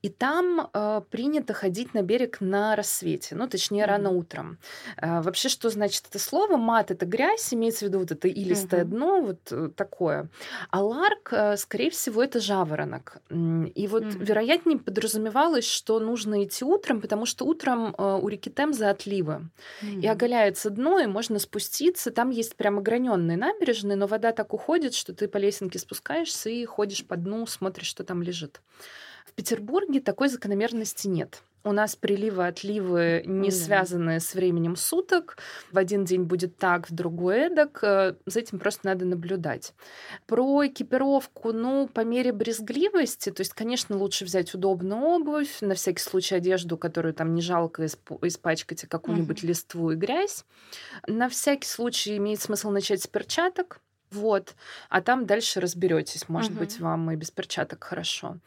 И 0.03 0.09
там 0.09 0.71
э, 0.73 1.03
принято 1.11 1.53
ходить 1.53 1.93
на 1.95 2.03
берег 2.03 2.41
на 2.41 2.75
рассвете, 2.75 3.35
ну, 3.35 3.47
точнее, 3.49 3.83
mm-hmm. 3.83 3.87
рано 3.87 4.11
утром. 4.11 4.59
Э, 4.97 5.21
вообще, 5.21 5.49
что 5.49 5.69
значит 5.69 6.07
это 6.09 6.19
слово? 6.19 6.57
Мат— 6.57 6.91
это 6.93 7.05
грязь, 7.05 7.53
имеется 7.53 7.85
в 7.85 7.89
виду 7.89 7.99
вот 7.99 8.11
это 8.11 8.27
илистое 8.29 8.85
mm-hmm. 8.85 8.89
дно, 8.89 9.21
вот 9.21 9.41
э, 9.51 9.71
такое. 9.77 10.29
А 10.71 10.83
ларк, 10.83 11.33
э, 11.33 11.57
скорее 11.59 11.91
всего, 11.91 12.23
это 12.23 12.41
жаворонок. 12.41 13.19
И 13.31 13.87
вот, 13.87 14.05
mm-hmm. 14.05 14.25
вероятнее, 14.25 14.79
подразумевалось, 14.79 15.67
что 15.69 16.01
нужно 16.01 16.45
идти 16.45 16.65
утром, 16.65 17.01
потому 17.01 17.27
что 17.27 17.45
утром 17.45 17.95
э, 17.97 18.19
у 18.23 18.29
реки 18.29 18.51
Темза 18.51 18.91
отливы. 18.91 19.51
Mm-hmm. 19.83 20.01
И 20.01 20.07
оголяется 20.07 20.71
дно, 20.71 20.99
и 20.99 21.07
можно 21.07 21.39
спуститься. 21.39 22.11
Там 22.11 22.31
есть 22.31 22.57
прям 22.57 22.79
ограненные 22.79 23.37
набережные, 23.37 23.97
но 23.97 24.07
вода 24.07 24.33
так 24.33 24.55
уходит, 24.55 24.95
что 24.95 25.15
ты 25.15 25.29
по 25.29 25.37
лесенке 25.37 25.79
спускаешься 25.79 26.49
и 26.49 26.65
ходишь 26.65 27.05
по 27.05 27.17
дну, 27.17 27.47
смотришь, 27.47 27.87
что 27.87 28.03
там 28.03 28.23
лежит. 28.23 28.61
В 29.27 29.33
Петербурге 29.33 30.01
такой 30.01 30.29
закономерности 30.29 31.09
нет. 31.09 31.43
У 31.63 31.73
нас 31.73 31.95
приливы, 31.95 32.47
отливы 32.47 33.23
не 33.27 33.49
mm-hmm. 33.49 33.53
связаны 33.53 34.21
с 34.21 34.35
временем 34.35 34.77
суток. 34.77 35.37
В 35.71 35.77
один 35.77 36.07
день 36.07 36.23
будет 36.23 36.57
так, 36.57 36.89
в 36.89 36.95
другой 36.95 37.49
эдак. 37.49 37.81
Э, 37.83 38.15
за 38.25 38.41
этим 38.41 38.59
просто 38.59 38.87
надо 38.87 39.05
наблюдать. 39.05 39.75
Про 40.27 40.67
экипировку, 40.67 41.53
ну, 41.53 41.87
по 41.87 42.01
мере 42.01 42.33
брезгливости, 42.33 43.31
то 43.31 43.43
есть, 43.43 43.53
конечно, 43.53 43.99
лучше 43.99 44.25
взять 44.25 44.55
удобную 44.55 45.03
обувь, 45.03 45.61
на 45.61 45.75
всякий 45.75 46.03
случай 46.03 46.37
одежду, 46.37 46.79
которую 46.79 47.13
там 47.13 47.35
не 47.35 47.43
жалко 47.43 47.85
испачкать, 47.85 48.85
а 48.85 48.87
какую-нибудь 48.87 49.45
mm-hmm. 49.45 49.49
листву 49.49 49.91
и 49.91 49.97
грязь. 49.97 50.47
На 51.07 51.29
всякий 51.29 51.69
случай 51.69 52.17
имеет 52.17 52.41
смысл 52.41 52.71
начать 52.71 53.03
с 53.03 53.07
перчаток, 53.07 53.83
вот. 54.11 54.55
А 54.89 55.01
там 55.01 55.27
дальше 55.27 55.61
разберетесь. 55.61 56.29
Может 56.29 56.53
угу. 56.53 56.61
быть, 56.61 56.81
вам 56.81 57.11
и 57.11 57.17
без 57.17 57.31
перчаток 57.31 57.85
хорошо. 57.85 58.39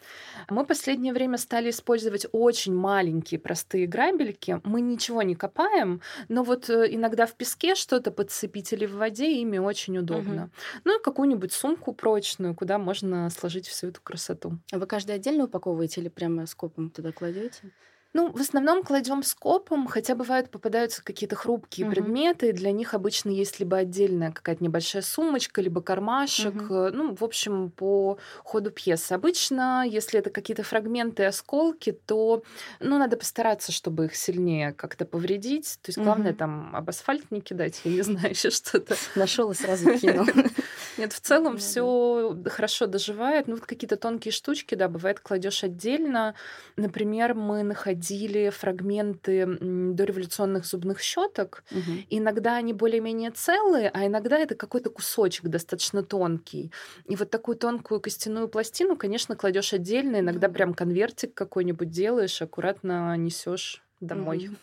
Мы 0.49 0.65
последнее 0.65 1.13
время 1.13 1.37
стали 1.37 1.69
использовать 1.69 2.25
очень 2.31 2.73
маленькие 2.73 3.39
простые 3.39 3.87
грабельки. 3.87 4.59
Мы 4.63 4.81
ничего 4.81 5.21
не 5.21 5.35
копаем, 5.35 6.01
но 6.27 6.43
вот 6.43 6.69
э, 6.69 6.93
иногда 6.93 7.25
в 7.25 7.33
песке 7.35 7.75
что-то 7.75 8.11
подцепить 8.11 8.73
или 8.73 8.85
в 8.85 8.95
воде 8.95 9.39
ими 9.41 9.57
очень 9.57 9.97
удобно. 9.97 10.43
Угу. 10.43 10.51
Ну 10.85 10.99
и 10.99 11.03
какую-нибудь 11.03 11.53
сумку 11.53 11.93
прочную, 11.93 12.55
куда 12.55 12.77
можно 12.77 13.29
сложить 13.29 13.67
всю 13.67 13.87
эту 13.87 14.01
красоту. 14.01 14.59
А 14.71 14.77
вы 14.77 14.85
каждый 14.85 15.15
отдельно 15.15 15.45
упаковываете 15.45 16.01
или 16.01 16.09
прямо 16.09 16.45
скопом 16.45 16.89
туда 16.89 17.11
кладете? 17.11 17.71
Ну, 18.13 18.31
в 18.31 18.39
основном 18.39 18.83
кладем 18.83 19.23
скопом, 19.23 19.87
хотя 19.87 20.13
бывают 20.13 20.51
попадаются 20.51 21.03
какие-то 21.03 21.35
хрупкие 21.35 21.87
угу. 21.87 21.95
предметы, 21.95 22.53
для 22.53 22.71
них 22.71 22.93
обычно 22.93 23.31
есть 23.31 23.59
либо 23.59 23.77
отдельная 23.77 24.31
какая-то 24.31 24.63
небольшая 24.63 25.01
сумочка, 25.01 25.61
либо 25.61 25.81
кармашек. 25.81 26.55
Угу. 26.55 26.89
Ну, 26.93 27.15
в 27.15 27.23
общем, 27.23 27.71
по 27.71 28.19
ходу 28.43 28.69
пьесы. 28.69 29.13
Обычно, 29.13 29.83
если 29.87 30.19
это 30.19 30.29
какие-то 30.29 30.61
фрагменты, 30.61 31.25
осколки, 31.25 31.91
то, 31.91 32.43
ну, 32.79 32.99
надо 32.99 33.17
постараться, 33.17 33.71
чтобы 33.71 34.05
их 34.05 34.15
сильнее 34.15 34.73
как-то 34.73 35.05
повредить. 35.05 35.79
То 35.81 35.89
есть 35.89 35.97
главное 35.97 36.31
угу. 36.31 36.37
там 36.37 36.75
об 36.75 36.89
асфальт 36.89 37.31
не 37.31 37.41
кидать, 37.41 37.81
я 37.83 37.91
не 37.91 38.01
знаю, 38.03 38.29
еще 38.29 38.51
что-то. 38.51 38.95
Нашел 39.15 39.49
и 39.49 39.55
сразу 39.55 39.97
кинул. 39.97 40.27
Нет, 40.99 41.13
в 41.13 41.19
целом 41.19 41.57
все 41.57 42.37
хорошо 42.45 42.85
доживает. 42.85 43.47
Ну, 43.47 43.55
вот 43.55 43.65
какие-то 43.65 43.97
тонкие 43.97 44.31
штучки, 44.31 44.75
да, 44.75 44.87
бывает, 44.87 45.19
кладешь 45.19 45.63
отдельно. 45.63 46.35
Например, 46.75 47.33
мы 47.33 47.63
находили 47.63 48.02
находили 48.03 48.49
фрагменты 48.49 49.45
дореволюционных 49.45 50.65
зубных 50.65 50.99
щеток. 50.99 51.63
Угу. 51.71 52.05
Иногда 52.09 52.57
они 52.57 52.73
более-менее 52.73 53.31
целые, 53.31 53.89
а 53.93 54.05
иногда 54.05 54.37
это 54.37 54.55
какой-то 54.55 54.89
кусочек 54.89 55.45
достаточно 55.45 56.03
тонкий. 56.03 56.71
И 57.05 57.15
вот 57.15 57.29
такую 57.29 57.57
тонкую 57.57 58.01
костяную 58.01 58.47
пластину, 58.47 58.95
конечно, 58.95 59.35
кладешь 59.35 59.73
отдельно. 59.73 60.19
Иногда 60.19 60.47
угу. 60.47 60.53
прям 60.53 60.73
конвертик 60.73 61.33
какой-нибудь 61.33 61.89
делаешь, 61.89 62.41
аккуратно 62.41 63.15
несешь 63.17 63.81
домой. 64.01 64.47
Угу. 64.47 64.55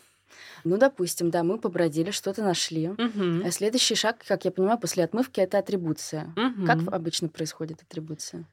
Ну, 0.63 0.77
допустим, 0.77 1.29
да, 1.29 1.43
мы 1.43 1.57
побродили, 1.57 2.11
что-то 2.11 2.43
нашли. 2.43 2.89
Угу. 2.89 3.45
А 3.45 3.51
следующий 3.51 3.95
шаг, 3.95 4.17
как 4.27 4.45
я 4.45 4.51
понимаю, 4.51 4.79
после 4.79 5.03
отмывки 5.03 5.39
это 5.41 5.57
атрибуция. 5.57 6.33
Угу. 6.37 6.65
Как 6.65 6.93
обычно 6.93 7.27
происходит 7.29 7.81
атрибуция? 7.81 8.45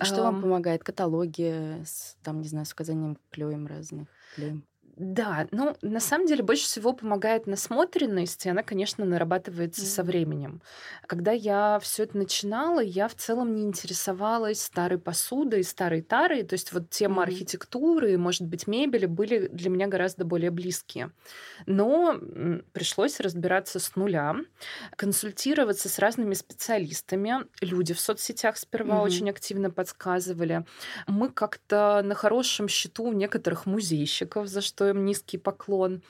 Что 0.00 0.22
вам 0.22 0.36
помогает? 0.40 0.84
Каталоги 0.84 1.82
с, 1.84 2.16
там, 2.22 2.40
не 2.40 2.48
знаю, 2.48 2.66
с 2.66 2.72
указанием 2.72 3.18
клеем 3.30 3.66
разных 3.66 4.08
клеем? 4.34 4.66
Да, 4.96 5.48
ну, 5.52 5.74
на 5.80 6.00
самом 6.00 6.26
деле 6.26 6.42
больше 6.42 6.64
всего 6.64 6.92
помогает 6.92 7.46
насмотренность, 7.46 8.44
и 8.44 8.50
она, 8.50 8.62
конечно, 8.62 9.06
нарабатывается 9.06 9.82
mm-hmm. 9.82 9.94
со 9.94 10.02
временем. 10.02 10.60
Когда 11.06 11.32
я 11.32 11.78
все 11.80 12.02
это 12.02 12.18
начинала, 12.18 12.80
я 12.80 13.08
в 13.08 13.14
целом 13.14 13.54
не 13.54 13.62
интересовалась 13.62 14.60
старой 14.60 14.98
посудой, 14.98 15.64
старой 15.64 16.02
тарой, 16.02 16.42
то 16.42 16.52
есть 16.52 16.74
вот 16.74 16.90
тема 16.90 17.22
mm-hmm. 17.22 17.26
архитектуры, 17.26 18.18
может 18.18 18.46
быть, 18.46 18.66
мебели 18.66 19.06
были 19.06 19.46
для 19.46 19.70
меня 19.70 19.86
гораздо 19.86 20.26
более 20.26 20.50
близкие. 20.50 21.10
Но 21.64 22.18
пришлось 22.72 23.18
разбираться 23.18 23.78
с 23.78 23.96
нуля, 23.96 24.36
консультироваться 24.96 25.88
с 25.88 25.98
разными 25.98 26.34
специалистами. 26.34 27.46
Люди 27.62 27.94
в 27.94 28.00
соцсетях 28.00 28.58
сперва 28.58 28.96
mm-hmm. 28.96 29.04
очень 29.04 29.30
активно 29.30 29.70
подсказывали. 29.70 30.66
Мы 31.06 31.30
как-то 31.30 32.02
на 32.04 32.14
хорошем 32.14 32.68
счету 32.68 33.04
у 33.04 33.12
некоторых 33.12 33.64
музейщиков, 33.64 34.48
за 34.48 34.60
что 34.60 34.81
стоим 34.82 35.04
низкий 35.04 35.38
поклон. 35.38 36.02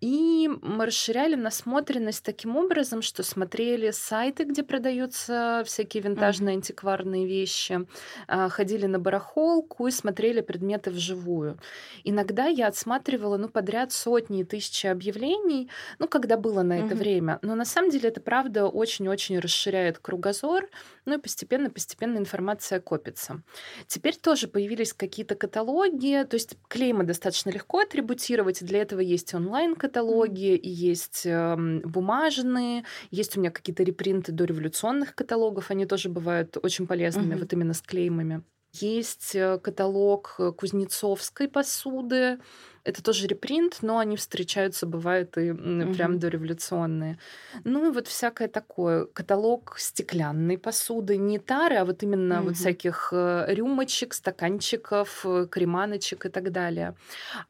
И 0.00 0.48
мы 0.62 0.86
расширяли 0.86 1.34
насмотренность 1.36 2.24
таким 2.24 2.56
образом, 2.56 3.02
что 3.02 3.22
смотрели 3.22 3.90
сайты, 3.90 4.44
где 4.44 4.62
продаются 4.62 5.62
всякие 5.66 6.02
винтажные 6.02 6.54
антикварные 6.54 7.26
вещи, 7.26 7.86
а, 8.28 8.48
ходили 8.48 8.86
на 8.86 8.98
барахолку 8.98 9.86
и 9.86 9.90
смотрели 9.90 10.40
предметы 10.40 10.90
вживую. 10.90 11.58
Иногда 12.04 12.46
я 12.46 12.68
отсматривала, 12.68 13.36
ну, 13.36 13.48
подряд 13.48 13.92
сотни 13.92 14.40
и 14.40 14.44
тысячи 14.44 14.86
объявлений, 14.86 15.70
ну, 15.98 16.08
когда 16.08 16.36
было 16.36 16.62
на 16.62 16.80
это 16.80 16.94
Мгм. 16.94 16.96
время. 16.96 17.38
Но 17.42 17.54
на 17.54 17.64
самом 17.64 17.90
деле 17.90 18.08
это, 18.08 18.20
правда, 18.20 18.66
очень-очень 18.66 19.38
расширяет 19.38 19.98
кругозор, 19.98 20.68
ну 21.04 21.14
и 21.18 21.20
постепенно-постепенно 21.20 22.18
информация 22.18 22.80
копится. 22.80 23.42
Теперь 23.86 24.16
тоже 24.16 24.48
появились 24.48 24.92
какие-то 24.92 25.34
каталоги, 25.34 26.24
то 26.28 26.34
есть 26.34 26.56
клеймы 26.68 27.04
достаточно 27.04 27.50
легко 27.50 27.80
атрибутировать, 27.80 28.62
и 28.62 28.64
для 28.64 28.82
этого 28.82 29.00
есть 29.00 29.34
Мгм. 29.34 29.75
Онлайн-каталоги, 29.76 30.56
и 30.56 30.68
есть 30.68 31.22
эм, 31.26 31.80
бумажные, 31.80 32.84
есть 33.10 33.36
у 33.36 33.40
меня 33.40 33.50
какие-то 33.50 33.82
репринты 33.82 34.32
дореволюционных 34.32 35.14
каталогов, 35.14 35.70
они 35.70 35.86
тоже 35.86 36.08
бывают 36.08 36.56
очень 36.62 36.86
полезными, 36.86 37.30
Мгм. 37.30 37.38
вот 37.40 37.52
именно 37.52 37.74
с 37.74 37.80
клеймами. 37.82 38.42
Есть 38.72 39.34
э, 39.34 39.58
каталог 39.58 40.34
э, 40.38 40.52
кузнецовской 40.52 41.48
посуды. 41.48 42.38
Это 42.86 43.02
тоже 43.02 43.26
репринт, 43.26 43.78
но 43.82 43.98
они 43.98 44.16
встречаются, 44.16 44.86
бывают 44.86 45.36
и 45.38 45.48
м, 45.48 45.88
прям 45.90 46.20
дореволюционные. 46.20 47.18
Ну 47.64 47.88
и 47.88 47.90
вот 47.92 48.06
всякое 48.06 48.46
такое. 48.46 49.06
Каталог 49.06 49.74
стеклянной 49.78 50.56
посуды, 50.56 51.16
не 51.16 51.40
тары, 51.40 51.76
а 51.76 51.84
вот 51.84 52.04
именно 52.04 52.44
вот 52.44 52.54
Мгм. 52.54 52.56
всяких 52.56 53.08
э, 53.12 53.46
рюмочек, 53.48 54.14
стаканчиков, 54.14 55.26
э, 55.26 55.48
креманочек 55.50 56.26
и 56.26 56.28
так 56.28 56.52
далее. 56.52 56.94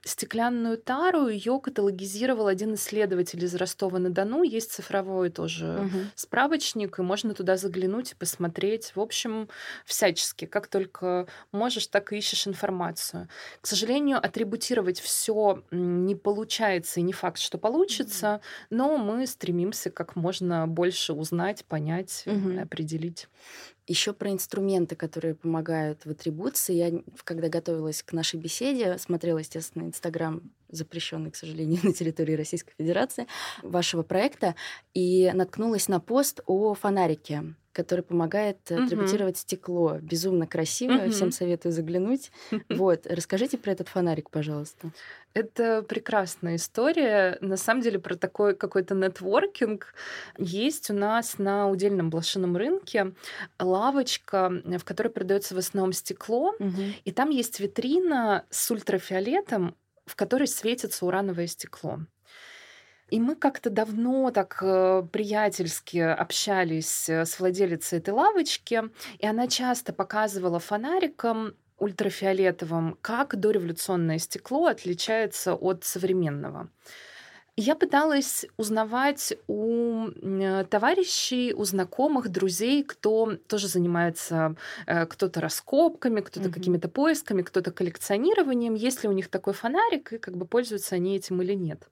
Стеклянную 0.05 0.79
тару 0.79 1.29
ее 1.29 1.61
каталогизировал 1.61 2.47
один 2.47 2.75
исследователь 2.75 3.45
из 3.45 3.55
Ростова-на-Дону. 3.55 4.43
Есть 4.43 4.73
цифровой 4.73 5.31
тоже 5.31 5.87
Мгм. 5.87 6.11
справочник, 6.15 6.99
и 6.99 7.03
можно 7.03 7.35
туда 7.35 7.57
заглянуть 7.57 8.13
и 8.13 8.15
посмотреть. 8.17 8.93
В 8.95 9.01
общем, 9.01 9.49
всячески, 9.85 10.45
как 10.47 10.69
только 10.69 11.27
можешь, 11.53 11.87
так 11.89 12.13
и 12.13 12.17
ищешь 12.19 12.47
информацию. 12.47 13.29
К 13.61 13.67
сожалению, 13.67 14.19
атрибутировать 14.25 15.01
все 15.01 15.26
не 15.71 16.15
получается, 16.15 17.01
и 17.01 17.03
не 17.03 17.13
факт, 17.13 17.39
что 17.39 17.59
получится, 17.59 18.41
но 18.71 18.97
мы 18.99 19.27
стремимся 19.27 19.91
как 19.91 20.17
можно 20.17 20.67
больше 20.67 21.13
узнать, 21.13 21.65
понять, 21.65 22.23
Мгм. 22.27 22.59
определить. 22.61 23.29
Еще 23.87 24.13
про 24.13 24.31
инструменты, 24.31 24.97
которые 24.97 25.35
помогают 25.37 26.05
в 26.07 26.11
атрибуции. 26.11 26.75
Я, 26.75 27.03
когда 27.23 27.49
готовилась 27.49 28.03
к 28.03 28.13
нашей 28.13 28.41
беседе, 28.41 28.99
смотрела, 28.99 29.39
естественно, 29.39 29.85
Инстаграм, 29.85 30.43
запрещенный, 30.69 31.31
к 31.31 31.37
сожалению, 31.37 31.81
на 31.85 31.93
территории 31.93 32.35
Российской 32.35 32.75
Федерации, 32.77 33.27
вашего 33.63 34.03
проекта, 34.03 34.57
и 34.93 35.31
наткнулась 35.33 35.87
на 35.89 36.01
пост 36.01 36.41
о 36.47 36.75
фонарике, 36.75 37.55
который 37.77 38.01
помогает 38.03 38.59
Мгм. 38.71 38.85
атрибутировать 38.85 39.37
стекло. 39.37 39.99
Безумно 40.01 40.47
красиво, 40.47 40.95
Мгм. 40.95 41.11
всем 41.11 41.31
советую 41.31 41.73
заглянуть. 41.73 42.33
Вот, 42.71 43.07
расскажите 43.07 43.59
про 43.59 43.73
этот 43.73 43.89
фонарик, 43.89 44.31
пожалуйста. 44.31 44.91
Это 45.35 45.83
прекрасная 45.83 46.57
история. 46.57 47.37
На 47.43 47.57
самом 47.59 47.83
деле 47.83 47.99
про 47.99 48.15
такой 48.17 48.55
какой-то 48.55 48.95
нетворкинг 48.95 49.95
есть 50.39 50.91
у 50.91 50.95
нас 50.95 51.39
на 51.39 51.69
удельном 51.69 52.09
блошином 52.09 52.57
рынке 52.57 53.13
лавочка, 53.61 54.51
в 54.65 54.85
которой 54.85 55.09
продается 55.09 55.55
в 55.55 55.59
основном 55.59 55.93
стекло, 55.93 56.55
Мгм. 56.59 56.95
и 57.05 57.13
там 57.13 57.31
есть 57.31 57.61
витрина 57.61 58.45
с 58.51 58.71
ультрафиолетом, 58.71 59.75
в 60.07 60.17
которой 60.17 60.47
светится 60.49 61.05
урановое 61.05 61.47
стекло. 61.49 62.01
И 63.11 63.21
мы 63.21 63.37
как-то 63.37 63.71
давно 63.71 64.31
так 64.33 64.59
э, 64.63 65.07
приятельски 65.13 65.99
общались 65.99 67.09
э, 67.09 67.25
с 67.25 67.39
владелицей 67.39 67.99
этой 67.99 68.11
лавочки, 68.15 68.83
и 69.19 69.27
она 69.27 69.47
часто 69.47 69.93
показывала 69.93 70.59
фонариком 70.59 71.55
ультрафиолетовым, 71.79 72.99
как 73.03 73.39
дореволюционное 73.39 74.19
стекло 74.19 74.67
отличается 74.67 75.55
от 75.55 75.85
современного. 75.85 76.69
Я 77.59 77.75
пыталась 77.75 78.45
узнавать 78.59 79.33
у 79.47 80.09
э, 80.09 80.65
товарищей, 80.69 81.55
у 81.55 81.65
знакомых, 81.65 82.29
друзей, 82.29 82.83
кто 82.85 83.37
тоже 83.49 83.69
занимается 83.69 84.57
э, 84.87 85.07
кто-то 85.07 85.41
раскопками, 85.41 86.21
кто-то 86.21 86.49
Мгм. 86.49 86.53
какими-то 86.53 86.89
поисками, 86.91 87.41
кто-то 87.41 87.71
коллекционированием, 87.73 88.75
есть 88.75 89.03
ли 89.03 89.09
у 89.09 89.13
них 89.13 89.29
такой 89.29 89.55
фонарик, 89.55 90.13
и 90.13 90.19
как 90.19 90.37
бы 90.37 90.45
пользуются 90.45 90.97
они 90.97 91.17
этим 91.17 91.41
или 91.41 91.55
нет. 91.55 91.89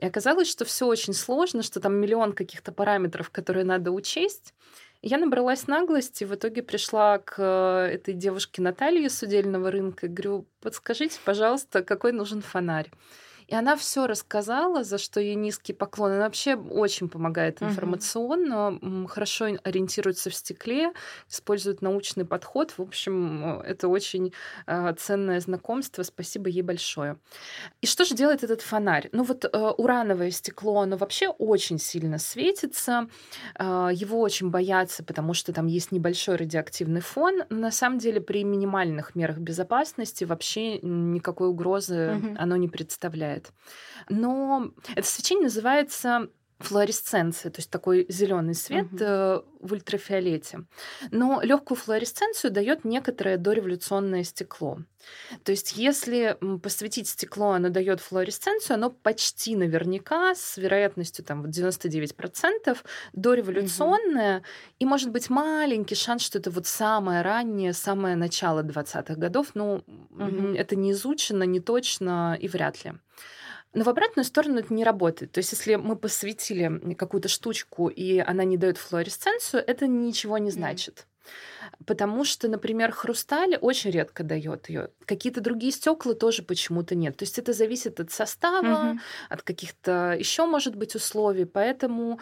И 0.00 0.04
оказалось, 0.06 0.48
что 0.50 0.66
все 0.66 0.86
очень 0.86 1.14
сложно, 1.14 1.62
что 1.62 1.80
там 1.80 1.94
миллион 1.94 2.34
каких-то 2.34 2.70
параметров, 2.70 3.30
которые 3.30 3.64
надо 3.64 3.92
учесть. 3.92 4.52
Я 5.00 5.16
набралась 5.16 5.66
наглости, 5.66 6.24
в 6.24 6.34
итоге 6.34 6.62
пришла 6.62 7.18
к 7.18 7.36
э, 7.38 7.94
этой 7.94 8.12
девушке 8.12 8.60
Наталье 8.60 9.08
с 9.08 9.22
удельного 9.22 9.70
рынка 9.70 10.06
и 10.06 10.08
говорю, 10.10 10.46
подскажите, 10.60 11.18
пожалуйста, 11.24 11.82
какой 11.82 12.12
нужен 12.12 12.42
фонарь. 12.42 12.90
И 13.48 13.54
она 13.54 13.76
все 13.76 14.06
рассказала, 14.06 14.82
за 14.84 14.98
что 14.98 15.20
ей 15.20 15.34
низкий 15.36 15.72
поклон. 15.72 16.12
Она 16.12 16.24
вообще 16.24 16.56
очень 16.56 17.08
помогает 17.08 17.62
информационно, 17.62 18.78
м, 18.82 19.06
хорошо 19.06 19.46
ориентируется 19.62 20.30
в 20.30 20.34
стекле, 20.34 20.92
использует 21.28 21.82
научный 21.82 22.24
подход. 22.24 22.72
В 22.76 22.82
общем, 22.82 23.60
э, 23.60 23.62
это 23.62 23.88
очень 23.88 24.32
э, 24.66 24.94
ценное 24.98 25.40
знакомство. 25.40 26.02
Спасибо 26.02 26.48
ей 26.48 26.62
большое. 26.62 27.18
И 27.80 27.86
что 27.86 28.04
же 28.04 28.14
делает 28.14 28.42
этот 28.44 28.62
фонарь? 28.62 29.08
Ну 29.12 29.22
вот 29.22 29.44
э, 29.44 29.48
урановое 29.78 30.30
стекло, 30.30 30.80
оно 30.80 30.96
вообще 30.96 31.28
очень 31.28 31.78
сильно 31.78 32.18
светится. 32.18 33.08
Его 33.58 34.20
очень 34.20 34.50
боятся, 34.50 35.04
потому 35.04 35.34
что 35.34 35.52
там 35.52 35.66
есть 35.66 35.92
небольшой 35.92 36.36
радиоактивный 36.36 37.00
фон. 37.00 37.42
Но 37.50 37.58
на 37.58 37.70
самом 37.70 37.98
деле 37.98 38.20
при 38.20 38.44
минимальных 38.44 39.14
мерах 39.14 39.38
безопасности 39.38 40.24
вообще 40.24 40.78
никакой 40.80 41.48
угрозы 41.48 42.14
Мгм. 42.16 42.36
оно 42.38 42.56
не 42.56 42.68
представляет. 42.68 43.35
Но 44.08 44.70
это 44.94 45.06
свечение 45.06 45.44
называется 45.44 46.28
флуоресценция, 46.58 47.50
то 47.50 47.58
есть 47.60 47.70
такой 47.70 48.06
зеленый 48.08 48.54
свет 48.54 48.92
Мгм. 48.92 48.98
э, 49.02 49.40
в 49.60 49.72
ультрафиолете. 49.72 50.60
Но 51.10 51.40
легкую 51.42 51.76
флуоресценцию 51.76 52.50
дает 52.50 52.84
некоторое 52.84 53.36
дореволюционное 53.36 54.24
стекло. 54.24 54.78
То 55.44 55.52
есть, 55.52 55.76
если 55.76 56.36
посветить 56.62 57.08
стекло, 57.08 57.50
оно 57.50 57.68
дает 57.68 58.00
флуоресценцию, 58.00 58.74
оно 58.74 58.90
почти 58.90 59.54
наверняка 59.54 60.34
с 60.34 60.56
вероятностью 60.56 61.24
там, 61.24 61.42
вот 61.42 61.50
99% 61.50 62.84
дореволюционное, 63.12 64.42
и 64.78 64.86
может 64.86 65.10
быть 65.10 65.30
маленький 65.30 65.94
шанс, 65.94 66.22
что 66.22 66.38
это 66.38 66.50
вот 66.50 66.66
самое 66.66 67.22
раннее, 67.22 67.72
самое 67.72 68.16
начало 68.16 68.62
20-х 68.62 69.14
годов. 69.14 69.54
Мгм. 69.54 69.82
м, 70.18 70.54
это 70.54 70.74
не 70.76 70.92
изучено, 70.92 71.44
не 71.44 71.60
точно 71.60 72.36
и 72.40 72.48
вряд 72.48 72.84
ли. 72.84 72.92
Но 73.76 73.84
в 73.84 73.90
обратную 73.90 74.24
сторону 74.24 74.60
это 74.60 74.72
не 74.72 74.84
работает. 74.84 75.32
То 75.32 75.38
есть, 75.38 75.52
если 75.52 75.74
мы 75.74 75.96
посветили 75.96 76.94
какую-то 76.94 77.28
штучку, 77.28 77.88
и 77.88 78.16
она 78.16 78.42
не 78.42 78.56
дает 78.56 78.78
флуоресценцию, 78.78 79.62
это 79.66 79.86
ничего 79.86 80.38
не 80.38 80.50
значит. 80.50 81.06
Потому 81.86 82.24
что, 82.24 82.48
например, 82.48 82.92
хрусталь 82.92 83.56
очень 83.60 83.90
редко 83.90 84.22
дает 84.24 84.68
ее. 84.68 84.88
Какие-то 85.04 85.40
другие 85.40 85.72
стекла 85.72 86.14
тоже 86.14 86.42
почему-то 86.42 86.94
нет. 86.94 87.16
То 87.16 87.24
есть 87.24 87.38
это 87.38 87.52
зависит 87.52 88.00
от 88.00 88.10
состава, 88.10 88.62
Мгм. 88.90 89.00
от 89.28 89.42
каких-то 89.42 90.16
еще, 90.18 90.46
может 90.46 90.74
быть, 90.76 90.94
условий. 90.94 91.44
Поэтому, 91.44 92.20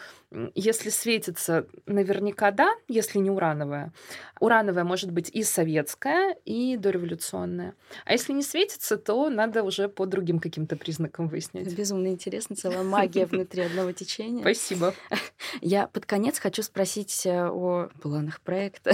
если 0.55 0.89
светится, 0.89 1.65
наверняка 1.85 2.51
да, 2.51 2.69
если 2.87 3.19
не 3.19 3.29
урановая. 3.29 3.91
Урановая 4.39 4.83
может 4.83 5.11
быть 5.11 5.29
и 5.29 5.43
советская, 5.43 6.35
и 6.45 6.77
дореволюционная. 6.77 7.73
А 8.05 8.11
если 8.11 8.33
не 8.33 8.43
светится, 8.43 8.97
то 8.97 9.29
надо 9.29 9.63
уже 9.63 9.87
по 9.87 10.05
другим 10.05 10.39
каким-то 10.39 10.75
признакам 10.75 11.27
выяснять. 11.27 11.73
безумно 11.73 12.07
интересно, 12.07 12.55
целая 12.55 12.83
магия 12.83 13.25
внутри 13.25 13.63
одного 13.63 13.91
течения. 13.91 14.41
Спасибо. 14.41 14.93
Я 15.61 15.87
под 15.87 16.05
конец 16.05 16.39
хочу 16.39 16.61
спросить 16.63 17.25
э, 17.25 17.47
о 17.47 17.89
планах 18.01 18.41
проекта. 18.41 18.93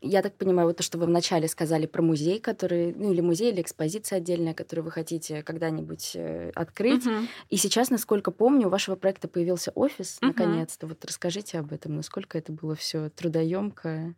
Я 0.00 0.22
так 0.22 0.34
понимаю, 0.36 0.68
вот 0.68 0.76
то, 0.76 0.82
что 0.82 0.98
вы 0.98 1.06
вначале 1.06 1.48
сказали 1.48 1.86
про 1.86 2.02
музей, 2.02 2.38
который, 2.40 2.94
ну 2.94 3.12
или 3.12 3.20
музей, 3.20 3.52
или 3.52 3.60
экспозиция 3.60 4.18
отдельная, 4.18 4.54
которую 4.54 4.84
вы 4.84 4.90
хотите 4.90 5.42
когда-нибудь 5.42 6.12
э, 6.14 6.50
открыть. 6.54 7.04
И 7.48 7.56
сейчас, 7.56 7.90
насколько 7.90 8.30
помню, 8.30 8.66
у 8.66 8.70
вашего 8.70 8.96
проекта 8.96 9.28
появился 9.28 9.70
офис, 9.74 10.18
наконец-то. 10.20 10.86
Вот 10.86 11.04
расскажите 11.04 11.58
об 11.58 11.72
этом, 11.72 11.96
насколько 11.96 12.38
это 12.38 12.52
было 12.52 12.74
все 12.74 13.08
трудоемко, 13.10 14.14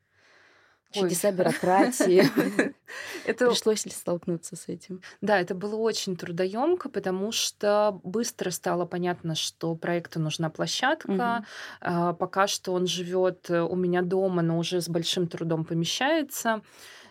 Ой. 0.95 1.03
чудеса 1.03 1.33
бюрократии. 1.33 2.25
Это 3.27 3.49
Пришлось 3.49 3.85
ли 3.85 3.91
столкнуться 3.91 4.57
с 4.57 4.69
этим? 4.69 5.01
Да, 5.21 5.41
это 5.41 5.55
было 5.55 5.77
очень 5.77 6.17
трудоемко, 6.17 6.89
потому 6.89 7.33
что 7.33 8.01
быстро 8.05 8.51
стало 8.51 8.85
понятно, 8.85 9.35
что 9.35 9.75
проекту 9.75 10.21
нужна 10.21 10.51
площадка. 10.51 11.45
А, 11.81 12.13
Пока 12.13 12.47
что 12.47 12.73
он 12.73 12.87
живет 12.87 13.51
у 13.51 13.75
меня 13.75 14.03
дома, 14.03 14.43
но 14.43 14.59
уже 14.59 14.81
с 14.81 14.89
большим 14.89 15.27
трудом 15.27 15.65
помещается. 15.65 16.63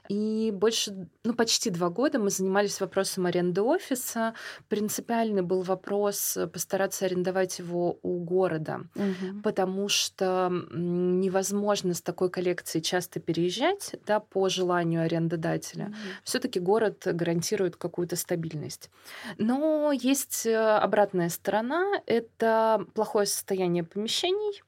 И 0.09 0.51
больше, 0.51 1.07
ну, 1.23 1.33
почти 1.33 1.69
два 1.69 1.89
года 1.89 2.19
мы 2.19 2.29
занимались 2.29 2.81
вопросом 2.81 3.25
аренды 3.25 3.61
офиса. 3.61 4.33
Принципиальный 4.67 5.41
был 5.41 5.61
вопрос 5.61 6.37
постараться 6.51 7.05
арендовать 7.05 7.59
его 7.59 7.99
у 8.01 8.19
города, 8.19 8.81
угу. 8.95 9.41
потому 9.43 9.87
что 9.87 10.49
невозможно 10.71 11.93
с 11.93 12.01
такой 12.01 12.29
коллекцией 12.29 12.83
часто 12.83 13.19
переезжать, 13.19 13.95
да, 14.05 14.19
по 14.19 14.49
желанию 14.49 15.03
арендодателя. 15.03 15.85
Угу. 15.85 15.95
Все-таки 16.23 16.59
город 16.59 17.03
гарантирует 17.05 17.77
какую-то 17.77 18.15
стабильность. 18.15 18.89
Но 19.37 19.91
есть 19.93 20.45
э, 20.45 20.57
обратная 20.57 21.29
сторона— 21.29 22.01
это 22.05 22.85
плохое 22.93 23.25
состояние 23.25 23.83
помещений, 23.83 24.61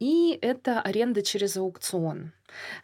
и 0.00 0.38
это 0.42 0.80
аренда 0.80 1.22
через 1.22 1.56
аукцион. 1.56 2.32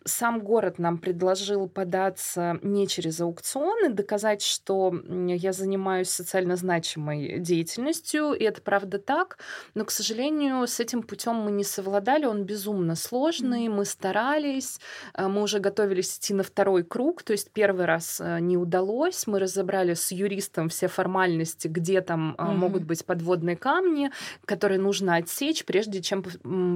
Сам 0.05 0.41
город 0.41 0.79
нам 0.79 0.99
предложил 0.99 1.69
податься 1.69 2.59
не 2.63 2.87
через 2.87 3.21
аукционы, 3.21 3.91
доказать, 3.91 4.43
что 4.43 4.95
я 5.09 5.53
занимаюсь 5.53 6.09
социально 6.09 6.57
значимой 6.57 7.39
деятельностью, 7.39 8.33
и 8.33 8.45
это 8.45 8.61
правда 8.63 8.99
так, 8.99 9.39
но, 9.75 9.85
к 9.85 9.91
сожалению, 9.91 10.67
с 10.67 10.81
этим 10.81 11.03
путем 11.03 11.37
мы 11.37 11.51
не 11.51 11.65
совладали, 11.65 12.27
он 12.27 12.45
безумно 12.45 12.95
сложный, 12.95 13.69
мы 13.69 13.85
старались, 13.85 14.81
э, 15.15 15.27
мы 15.29 15.43
уже 15.43 15.59
готовились 15.59 16.17
идти 16.19 16.35
на 16.35 16.43
второй 16.43 16.85
круг, 16.85 17.23
то 17.23 17.33
есть 17.33 17.51
первый 17.53 17.87
раз 17.87 18.21
э, 18.21 18.41
не 18.41 18.57
удалось, 18.57 19.27
мы 19.27 19.39
разобрали 19.39 19.95
с 19.95 20.13
юристом 20.13 20.69
все 20.69 20.89
формальности, 20.89 21.69
где 21.69 22.01
там 22.01 22.35
mm-hmm. 22.39 22.55
могут 22.55 22.85
быть 22.85 23.05
подводные 23.05 23.57
камни, 23.57 24.11
которые 24.45 24.79
нужно 24.79 25.17
отсечь, 25.17 25.65
прежде 25.65 26.03
чем 26.03 26.23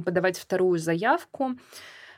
подавать 0.03 0.39
вторую 0.39 0.79
заявку. 0.79 1.57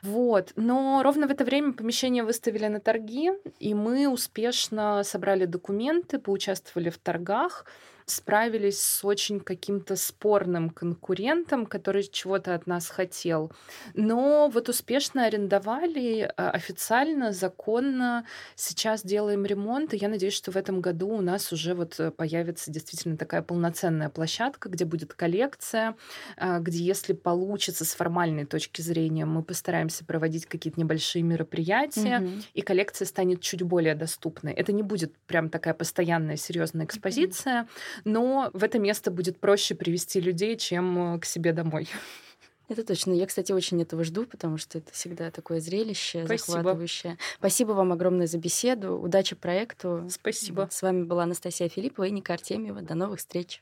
Вот. 0.05 0.53
Но 0.55 1.01
ровно 1.03 1.27
в 1.27 1.31
это 1.31 1.43
время 1.43 1.73
помещение 1.73 2.23
выставили 2.23 2.67
на 2.67 2.79
торги, 2.79 3.31
и 3.59 3.73
мы 3.73 4.07
успешно 4.07 5.03
собрали 5.03 5.45
документы, 5.45 6.19
поучаствовали 6.19 6.89
в 6.89 6.97
торгах 6.97 7.65
справились 8.05 8.79
с 8.79 9.03
очень 9.03 9.39
каким-то 9.39 9.95
спорным 9.95 10.69
конкурентом, 10.69 11.65
который 11.65 12.03
чего-то 12.03 12.53
от 12.53 12.67
нас 12.67 12.87
хотел. 12.87 13.51
Но 13.95 14.47
вот 14.53 14.69
успешно 14.69 15.25
арендовали 15.25 16.31
а, 16.37 16.51
официально, 16.51 17.31
законно. 17.31 18.25
Сейчас 18.55 19.03
делаем 19.03 19.45
ремонт, 19.45 19.93
и 19.93 19.97
я 19.97 20.07
надеюсь, 20.07 20.33
что 20.33 20.51
в 20.51 20.55
этом 20.55 20.81
году 20.81 21.09
у 21.09 21.21
нас 21.21 21.51
уже 21.51 21.73
вот 21.73 21.99
э, 21.99 22.11
появится 22.11 22.69
действительно 22.69 23.17
такая 23.17 23.41
полноценная 23.41 24.09
площадка, 24.09 24.69
где 24.69 24.85
будет 24.85 25.15
коллекция, 25.15 25.95
а, 26.37 26.59
где, 26.59 26.83
если 26.83 27.13
получится 27.13 27.85
с 27.85 27.95
формальной 27.95 28.45
точки 28.45 28.81
зрения, 28.81 29.25
мы 29.25 29.41
постараемся 29.41 30.05
проводить 30.05 30.45
какие-то 30.45 30.79
небольшие 30.79 31.23
мероприятия, 31.23 32.19
угу. 32.19 32.29
и 32.53 32.61
коллекция 32.61 33.07
станет 33.07 33.41
чуть 33.41 33.63
более 33.63 33.95
доступной. 33.95 34.53
Это 34.53 34.71
не 34.73 34.83
будет 34.83 35.17
прям 35.25 35.49
такая 35.49 35.73
постоянная 35.73 36.37
серьезная 36.37 36.85
экспозиция, 36.85 37.63
угу 37.63 37.69
но 38.03 38.49
в 38.53 38.63
это 38.63 38.79
место 38.79 39.11
будет 39.11 39.39
проще 39.39 39.75
привести 39.75 40.19
людей, 40.19 40.57
чем 40.57 41.15
э, 41.15 41.19
к 41.19 41.25
себе 41.25 41.53
домой. 41.53 41.87
Это 42.67 42.83
точно. 42.83 43.13
Я, 43.13 43.27
кстати, 43.27 43.51
очень 43.51 43.81
этого 43.81 44.03
жду, 44.03 44.25
потому 44.25 44.57
что 44.57 44.79
это 44.79 44.91
всегда 44.91 45.29
такое 45.29 45.59
зрелище, 45.59 46.25
Спасибо. 46.25 46.53
захватывающее. 46.53 47.17
Спасибо 47.37 47.73
вам 47.73 47.93
огромное 47.93 48.25
за 48.25 48.39
беседу. 48.39 48.97
Удачи 48.97 49.35
проекту. 49.35 50.07
Спасибо. 50.09 50.67
С 50.71 50.81
вами 50.81 51.03
была 51.03 51.23
Анастасия 51.23 51.69
Филиппова 51.69 52.05
и 52.05 52.11
Ника 52.11 52.33
Артемьева. 52.33 52.81
До 52.81 52.95
новых 52.95 53.19
встреч. 53.19 53.61